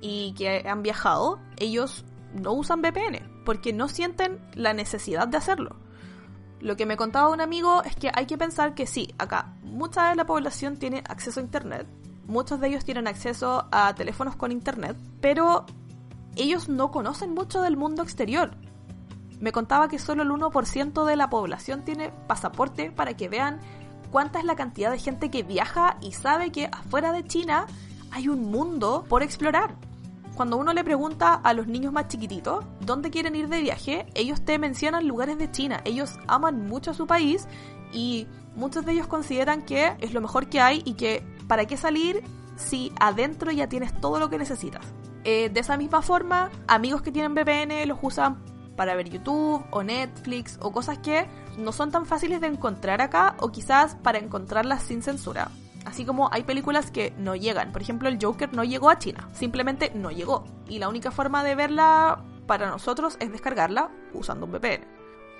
y 0.00 0.32
que 0.34 0.64
han 0.68 0.84
viajado, 0.84 1.40
ellos 1.56 2.04
no 2.34 2.52
usan 2.52 2.82
VPN 2.82 3.42
porque 3.44 3.72
no 3.72 3.88
sienten 3.88 4.38
la 4.54 4.72
necesidad 4.72 5.28
de 5.28 5.36
hacerlo. 5.36 5.76
Lo 6.60 6.76
que 6.76 6.86
me 6.86 6.96
contaba 6.96 7.30
un 7.30 7.40
amigo 7.40 7.82
es 7.84 7.96
que 7.96 8.10
hay 8.14 8.26
que 8.26 8.36
pensar 8.36 8.74
que 8.74 8.86
sí, 8.86 9.14
acá 9.18 9.54
mucha 9.62 10.10
de 10.10 10.16
la 10.16 10.26
población 10.26 10.76
tiene 10.76 11.02
acceso 11.08 11.40
a 11.40 11.42
Internet, 11.42 11.86
muchos 12.26 12.60
de 12.60 12.68
ellos 12.68 12.84
tienen 12.84 13.08
acceso 13.08 13.66
a 13.72 13.94
teléfonos 13.94 14.36
con 14.36 14.52
Internet, 14.52 14.96
pero 15.20 15.64
ellos 16.36 16.68
no 16.68 16.90
conocen 16.90 17.34
mucho 17.34 17.62
del 17.62 17.76
mundo 17.76 18.02
exterior. 18.02 18.50
Me 19.40 19.52
contaba 19.52 19.88
que 19.88 19.98
solo 19.98 20.22
el 20.22 20.28
1% 20.28 21.04
de 21.04 21.16
la 21.16 21.30
población 21.30 21.82
tiene 21.82 22.12
pasaporte 22.26 22.90
para 22.90 23.14
que 23.14 23.30
vean 23.30 23.58
cuánta 24.10 24.38
es 24.38 24.44
la 24.44 24.54
cantidad 24.54 24.90
de 24.90 24.98
gente 24.98 25.30
que 25.30 25.42
viaja 25.42 25.96
y 26.02 26.12
sabe 26.12 26.52
que 26.52 26.68
afuera 26.70 27.12
de 27.12 27.26
China 27.26 27.66
hay 28.10 28.28
un 28.28 28.50
mundo 28.50 29.06
por 29.08 29.22
explorar. 29.22 29.76
Cuando 30.34 30.56
uno 30.56 30.72
le 30.72 30.84
pregunta 30.84 31.34
a 31.34 31.52
los 31.52 31.66
niños 31.66 31.92
más 31.92 32.08
chiquititos 32.08 32.64
dónde 32.80 33.10
quieren 33.10 33.36
ir 33.36 33.48
de 33.48 33.60
viaje, 33.60 34.06
ellos 34.14 34.42
te 34.44 34.58
mencionan 34.58 35.06
lugares 35.06 35.38
de 35.38 35.50
China. 35.50 35.80
Ellos 35.84 36.18
aman 36.28 36.66
mucho 36.66 36.92
a 36.92 36.94
su 36.94 37.06
país 37.06 37.46
y 37.92 38.26
muchos 38.54 38.84
de 38.84 38.92
ellos 38.92 39.06
consideran 39.06 39.62
que 39.62 39.94
es 40.00 40.14
lo 40.14 40.20
mejor 40.20 40.48
que 40.48 40.60
hay 40.60 40.82
y 40.84 40.94
que 40.94 41.22
para 41.46 41.66
qué 41.66 41.76
salir 41.76 42.22
si 42.56 42.92
adentro 43.00 43.50
ya 43.50 43.68
tienes 43.68 43.98
todo 44.00 44.18
lo 44.18 44.30
que 44.30 44.38
necesitas. 44.38 44.84
Eh, 45.24 45.50
de 45.50 45.60
esa 45.60 45.76
misma 45.76 46.02
forma, 46.02 46.50
amigos 46.66 47.02
que 47.02 47.12
tienen 47.12 47.34
VPN 47.34 47.86
los 47.86 47.98
usan 48.00 48.42
para 48.76 48.94
ver 48.94 49.10
YouTube 49.10 49.62
o 49.70 49.82
Netflix 49.82 50.58
o 50.62 50.72
cosas 50.72 50.98
que 50.98 51.26
no 51.58 51.72
son 51.72 51.90
tan 51.90 52.06
fáciles 52.06 52.40
de 52.40 52.46
encontrar 52.46 53.02
acá 53.02 53.36
o 53.38 53.50
quizás 53.50 53.96
para 53.96 54.18
encontrarlas 54.18 54.82
sin 54.82 55.02
censura. 55.02 55.50
Así 55.90 56.04
como 56.04 56.32
hay 56.32 56.44
películas 56.44 56.92
que 56.92 57.12
no 57.18 57.34
llegan. 57.34 57.72
Por 57.72 57.82
ejemplo, 57.82 58.08
el 58.08 58.16
Joker 58.22 58.54
no 58.54 58.62
llegó 58.62 58.90
a 58.90 59.00
China. 59.00 59.28
Simplemente 59.32 59.90
no 59.92 60.12
llegó. 60.12 60.44
Y 60.68 60.78
la 60.78 60.88
única 60.88 61.10
forma 61.10 61.42
de 61.42 61.56
verla 61.56 62.22
para 62.46 62.70
nosotros 62.70 63.16
es 63.18 63.32
descargarla 63.32 63.90
usando 64.14 64.46
un 64.46 64.52
VPN. 64.52 64.86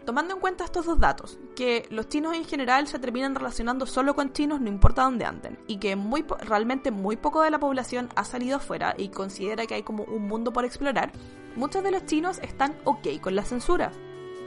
Tomando 0.05 0.35
en 0.35 0.41
cuenta 0.41 0.65
estos 0.65 0.87
dos 0.87 0.99
datos, 0.99 1.39
que 1.55 1.87
los 1.91 2.09
chinos 2.09 2.35
en 2.35 2.45
general 2.45 2.89
se 2.89 2.99
terminan 2.99 3.37
relacionando 3.37 3.87
solo 3.87 4.17
con 4.17 4.33
chinos 4.33 4.61
no 4.61 4.69
importa 4.69 5.05
dónde 5.05 5.25
anden, 5.25 5.57
y 5.69 5.77
que 5.77 5.95
muy, 5.95 6.25
realmente 6.41 6.91
muy 6.91 7.17
poco 7.17 7.43
de 7.43 7.53
la 7.53 7.61
población 7.61 8.09
ha 8.17 8.25
salido 8.25 8.57
afuera 8.57 8.97
y 8.99 9.11
considera 9.11 9.67
que 9.67 9.75
hay 9.75 9.83
como 9.85 10.03
un 10.03 10.27
mundo 10.27 10.53
por 10.53 10.65
explorar, 10.65 11.13
muchos 11.55 11.85
de 11.85 11.93
los 11.93 12.07
chinos 12.07 12.41
están 12.43 12.77
ok 12.85 13.21
con 13.21 13.37
la 13.37 13.45
censura. 13.45 13.93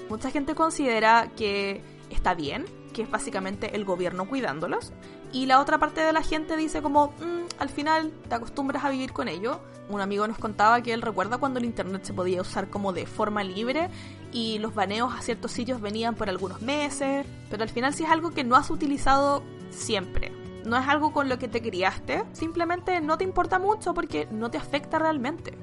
Mucha 0.09 0.31
gente 0.31 0.53
considera 0.53 1.31
que 1.37 1.81
está 2.09 2.33
bien, 2.33 2.65
que 2.93 3.01
es 3.01 3.11
básicamente 3.11 3.75
el 3.75 3.83
gobierno 3.83 4.27
cuidándolos, 4.29 4.93
y 5.33 5.47
la 5.47 5.59
otra 5.59 5.79
parte 5.79 6.01
de 6.01 6.13
la 6.13 6.21
gente 6.21 6.55
dice 6.55 6.81
como, 6.81 7.07
mm, 7.07 7.59
al 7.59 7.69
final 7.69 8.11
te 8.29 8.35
acostumbras 8.35 8.85
a 8.85 8.89
vivir 8.89 9.11
con 9.11 9.27
ello. 9.27 9.59
Un 9.89 9.99
amigo 9.99 10.27
nos 10.27 10.37
contaba 10.37 10.81
que 10.81 10.93
él 10.93 11.01
recuerda 11.01 11.39
cuando 11.39 11.59
el 11.59 11.65
Internet 11.65 12.03
se 12.05 12.13
podía 12.13 12.41
usar 12.41 12.69
como 12.69 12.93
de 12.93 13.05
forma 13.05 13.43
libre 13.43 13.89
y 14.31 14.59
los 14.59 14.73
baneos 14.73 15.13
a 15.13 15.21
ciertos 15.21 15.51
sitios 15.51 15.81
venían 15.81 16.15
por 16.15 16.29
algunos 16.29 16.61
meses, 16.61 17.25
pero 17.49 17.63
al 17.63 17.69
final 17.69 17.93
sí 17.93 18.03
es 18.03 18.09
algo 18.09 18.31
que 18.31 18.43
no 18.43 18.55
has 18.55 18.69
utilizado 18.69 19.43
siempre. 19.71 20.31
No 20.65 20.77
es 20.77 20.87
algo 20.87 21.11
con 21.11 21.27
lo 21.27 21.37
que 21.39 21.49
te 21.49 21.61
criaste, 21.61 22.23
simplemente 22.31 23.01
no 23.01 23.17
te 23.17 23.25
importa 23.25 23.59
mucho 23.59 23.93
porque 23.93 24.27
no 24.31 24.49
te 24.49 24.57
afecta 24.57 24.97
realmente. 24.99 25.57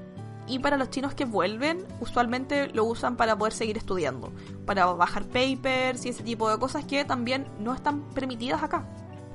Y 0.50 0.58
para 0.58 0.76
los 0.76 0.90
chinos 0.90 1.14
que 1.14 1.24
vuelven, 1.24 1.86
usualmente 2.00 2.66
lo 2.74 2.84
usan 2.84 3.16
para 3.16 3.38
poder 3.38 3.52
seguir 3.52 3.78
estudiando, 3.78 4.32
para 4.66 4.84
bajar 4.86 5.24
papers 5.26 6.04
y 6.04 6.08
ese 6.08 6.24
tipo 6.24 6.50
de 6.50 6.58
cosas 6.58 6.84
que 6.84 7.04
también 7.04 7.46
no 7.60 7.72
están 7.72 8.02
permitidas 8.10 8.64
acá. 8.64 8.84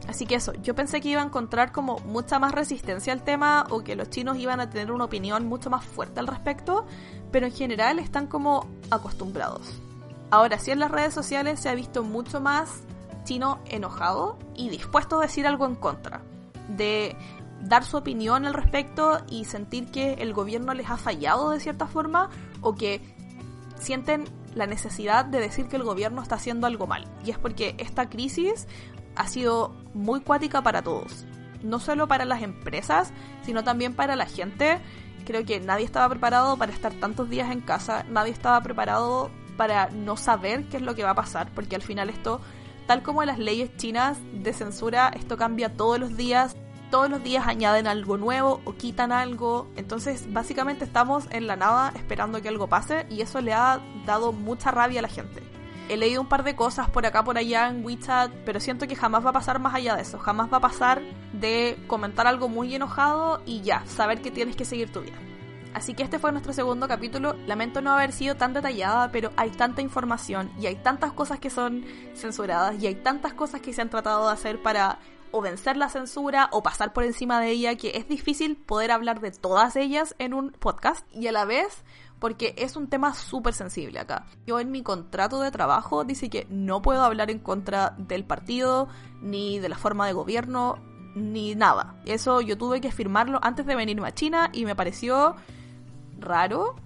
Así 0.10 0.26
que 0.26 0.36
eso, 0.36 0.52
yo 0.62 0.76
pensé 0.76 1.00
que 1.00 1.08
iba 1.08 1.22
a 1.22 1.26
encontrar 1.26 1.72
como 1.72 2.00
mucha 2.00 2.38
más 2.38 2.52
resistencia 2.52 3.14
al 3.14 3.24
tema 3.24 3.66
o 3.70 3.82
que 3.82 3.96
los 3.96 4.10
chinos 4.10 4.38
iban 4.38 4.60
a 4.60 4.70
tener 4.70 4.92
una 4.92 5.06
opinión 5.06 5.48
mucho 5.48 5.70
más 5.70 5.86
fuerte 5.86 6.20
al 6.20 6.28
respecto, 6.28 6.86
pero 7.32 7.46
en 7.46 7.54
general 7.54 7.98
están 7.98 8.28
como 8.28 8.68
acostumbrados. 8.92 9.82
Ahora 10.32 10.60
sí 10.60 10.72
en 10.72 10.80
las 10.80 10.92
redes 10.92 11.14
sociales 11.14 11.62
se 11.62 11.70
ha 11.70 11.76
visto 11.76 12.04
mucho 12.04 12.42
más 12.42 12.82
chino 13.24 13.60
enojado 13.70 14.38
y 14.54 14.68
dispuesto 14.68 15.20
a 15.20 15.22
decir 15.22 15.48
algo 15.48 15.66
en 15.66 15.76
contra, 15.76 16.22
de 16.68 17.16
dar 17.66 17.84
su 17.84 17.98
opinión 17.98 18.46
al 18.46 18.54
respecto 18.54 19.24
y 19.30 19.46
sentir 19.46 19.92
que 19.92 20.14
el 20.14 20.34
gobierno 20.34 20.74
les 20.74 20.90
ha 20.90 20.98
fallado 20.98 21.50
de 21.50 21.60
cierta 21.60 21.88
forma 21.88 22.30
o 22.62 22.76
que 22.76 23.02
sienten 23.78 24.26
la 24.54 24.68
necesidad 24.68 25.26
de 25.26 25.40
decir 25.40 25.68
que 25.68 25.76
el 25.76 25.84
gobierno 25.84 26.22
está 26.22 26.36
haciendo 26.36 26.68
algo 26.68 26.88
mal. 26.88 27.06
Y 27.26 27.32
es 27.32 27.38
porque 27.38 27.76
esta 27.78 28.10
crisis 28.10 28.68
ha 29.16 29.28
sido 29.28 29.76
muy 29.94 30.22
cuática 30.22 30.62
para 30.62 30.82
todos. 30.82 31.26
No 31.64 31.80
solo 31.80 32.08
para 32.08 32.26
las 32.26 32.42
empresas, 32.42 33.12
sino 33.44 33.64
también 33.64 33.94
para 33.94 34.16
la 34.16 34.26
gente. 34.28 34.80
Creo 35.26 35.46
que 35.46 35.60
nadie 35.60 35.86
estaba 35.86 36.08
preparado 36.10 36.58
para 36.58 36.72
estar 36.72 36.94
tantos 36.94 37.30
días 37.30 37.52
en 37.52 37.62
casa, 37.62 38.06
nadie 38.10 38.32
estaba 38.32 38.62
preparado 38.62 39.32
para 39.58 39.90
no 39.90 40.18
saber 40.18 40.66
qué 40.70 40.78
es 40.78 40.84
lo 40.84 40.94
que 40.96 41.04
va 41.04 41.12
a 41.12 41.16
pasar, 41.16 41.50
porque 41.56 41.76
al 41.76 41.82
final 41.82 42.10
esto, 42.10 42.42
tal 42.86 43.02
como 43.02 43.24
las 43.24 43.40
leyes 43.40 43.76
chinas 43.78 44.20
de 44.34 44.54
censura, 44.54 45.10
esto 45.16 45.36
cambia 45.38 45.76
todos 45.76 45.98
los 45.98 46.16
días, 46.16 46.56
todos 46.90 47.10
los 47.10 47.24
días 47.24 47.48
añaden 47.48 47.88
algo 47.88 48.18
nuevo 48.18 48.62
o 48.66 48.74
quitan 48.74 49.12
algo, 49.12 49.68
entonces 49.76 50.32
básicamente 50.32 50.86
estamos 50.86 51.28
en 51.32 51.48
la 51.48 51.56
nada 51.56 51.92
esperando 51.96 52.42
que 52.42 52.50
algo 52.50 52.68
pase 52.68 53.06
y 53.10 53.22
eso 53.22 53.42
le 53.42 53.54
ha 53.54 53.82
dado 54.06 54.32
mucha 54.32 54.72
rabia 54.72 55.00
a 55.00 55.02
la 55.04 55.10
gente. 55.10 55.44
He 55.88 55.98
leído 55.98 56.22
un 56.22 56.28
par 56.28 56.44
de 56.44 56.56
cosas 56.56 56.90
por 56.90 57.06
acá, 57.06 57.24
por 57.24 57.38
allá 57.38 57.68
en 57.68 57.86
WeChat, 57.86 58.32
pero 58.44 58.60
siento 58.60 58.88
que 58.88 58.96
jamás 58.96 59.24
va 59.24 59.30
a 59.30 59.34
pasar 59.34 59.60
más 59.60 59.76
allá 59.76 59.96
de 59.96 60.02
eso. 60.02 60.18
Jamás 60.18 60.52
va 60.52 60.58
a 60.58 60.62
pasar 60.62 61.02
de 61.32 61.78
comentar 61.86 62.26
algo 62.26 62.50
muy 62.50 62.74
enojado 62.74 63.42
y 63.46 63.62
ya, 63.62 63.86
saber 63.86 64.22
que 64.22 64.32
tienes 64.32 64.56
que 64.56 64.66
seguir 64.66 64.92
tu 64.92 65.02
vida. 65.02 65.14
Así 65.76 65.94
que 65.94 66.04
este 66.04 66.20
fue 66.20 66.32
nuestro 66.32 66.54
segundo 66.54 66.88
capítulo. 66.88 67.36
Lamento 67.46 67.82
no 67.82 67.92
haber 67.92 68.14
sido 68.14 68.36
tan 68.36 68.54
detallada, 68.54 69.12
pero 69.12 69.32
hay 69.36 69.52
tanta 69.52 69.82
información 69.82 70.50
y 70.58 70.68
hay 70.68 70.78
tantas 70.78 71.12
cosas 71.12 71.38
que 71.38 71.50
son 71.50 71.84
censuradas 72.16 72.82
y 72.82 72.88
hay 72.88 72.96
tantas 72.96 73.34
cosas 73.34 73.60
que 73.60 73.74
se 73.74 73.82
han 73.82 73.90
tratado 73.90 74.26
de 74.26 74.34
hacer 74.34 74.64
para 74.64 75.00
o 75.36 75.42
vencer 75.42 75.76
la 75.76 75.90
censura 75.90 76.48
o 76.54 76.64
pasar 76.64 76.94
por 76.94 77.04
encima 77.04 77.42
de 77.42 77.50
ella 77.50 77.76
que 77.76 77.92
es 77.96 78.08
difícil 78.08 78.56
poder 78.56 78.90
hablar 78.92 79.20
de 79.20 79.32
todas 79.32 79.76
ellas 79.76 80.16
en 80.18 80.34
un 80.34 80.52
podcast 80.52 81.06
y 81.14 81.28
a 81.28 81.34
la 81.34 81.44
vez 81.44 81.84
porque 82.20 82.56
es 82.58 82.78
un 82.78 82.88
tema 82.88 83.14
súper 83.14 83.54
sensible 83.54 84.00
acá. 84.00 84.28
Yo 84.48 84.62
en 84.62 84.72
mi 84.72 84.82
contrato 84.82 85.42
de 85.42 85.52
trabajo 85.52 86.06
dice 86.06 86.30
que 86.30 86.48
no 86.50 86.82
puedo 86.82 87.04
hablar 87.04 87.30
en 87.30 87.40
contra 87.40 87.96
del 87.98 88.24
partido, 88.24 88.88
ni 89.22 89.60
de 89.60 89.68
la 89.68 89.78
forma 89.78 90.08
de 90.08 90.14
gobierno, 90.14 90.78
ni 91.16 91.54
nada. 91.54 91.98
Eso 92.06 92.40
yo 92.40 92.58
tuve 92.58 92.80
que 92.80 92.94
firmarlo 92.94 93.40
antes 93.44 93.66
de 93.66 93.76
venirme 93.76 94.08
a 94.08 94.14
China 94.14 94.50
y 94.54 94.64
me 94.64 94.78
pareció 94.78 95.36
raro, 96.18 96.78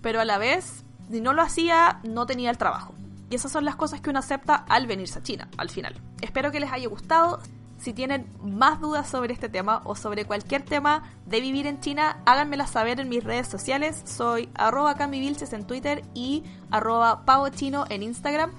pero 0.00 0.22
a 0.22 0.24
la 0.24 0.38
vez, 0.38 0.86
si 1.10 1.20
no 1.20 1.34
lo 1.34 1.42
hacía, 1.42 2.00
no 2.02 2.24
tenía 2.24 2.48
el 2.48 2.56
trabajo. 2.56 2.94
Y 3.30 3.34
esas 3.34 3.52
son 3.52 3.66
las 3.66 3.76
cosas 3.76 4.00
que 4.00 4.08
uno 4.08 4.20
acepta 4.20 4.54
al 4.54 4.86
venirse 4.86 5.18
a 5.18 5.22
China, 5.22 5.50
al 5.58 5.68
final. 5.68 6.00
Espero 6.22 6.50
que 6.50 6.60
les 6.60 6.72
haya 6.72 6.88
gustado. 6.88 7.40
Si 7.78 7.92
tienen 7.92 8.26
más 8.42 8.80
dudas 8.80 9.08
sobre 9.08 9.32
este 9.32 9.48
tema 9.48 9.82
o 9.84 9.94
sobre 9.94 10.24
cualquier 10.24 10.62
tema 10.62 11.04
de 11.26 11.40
vivir 11.40 11.66
en 11.66 11.80
China, 11.80 12.20
háganmela 12.26 12.66
saber 12.66 12.98
en 13.00 13.08
mis 13.08 13.22
redes 13.22 13.46
sociales. 13.46 14.02
Soy 14.04 14.48
arroba 14.54 14.96
camivilches 14.96 15.52
en 15.52 15.66
Twitter 15.66 16.02
y 16.12 16.42
arroba 16.70 17.24
pavochino 17.24 17.84
en 17.88 18.02
Instagram. 18.02 18.52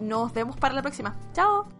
Nos 0.00 0.32
vemos 0.32 0.56
para 0.56 0.74
la 0.74 0.82
próxima. 0.82 1.16
¡Chao! 1.32 1.77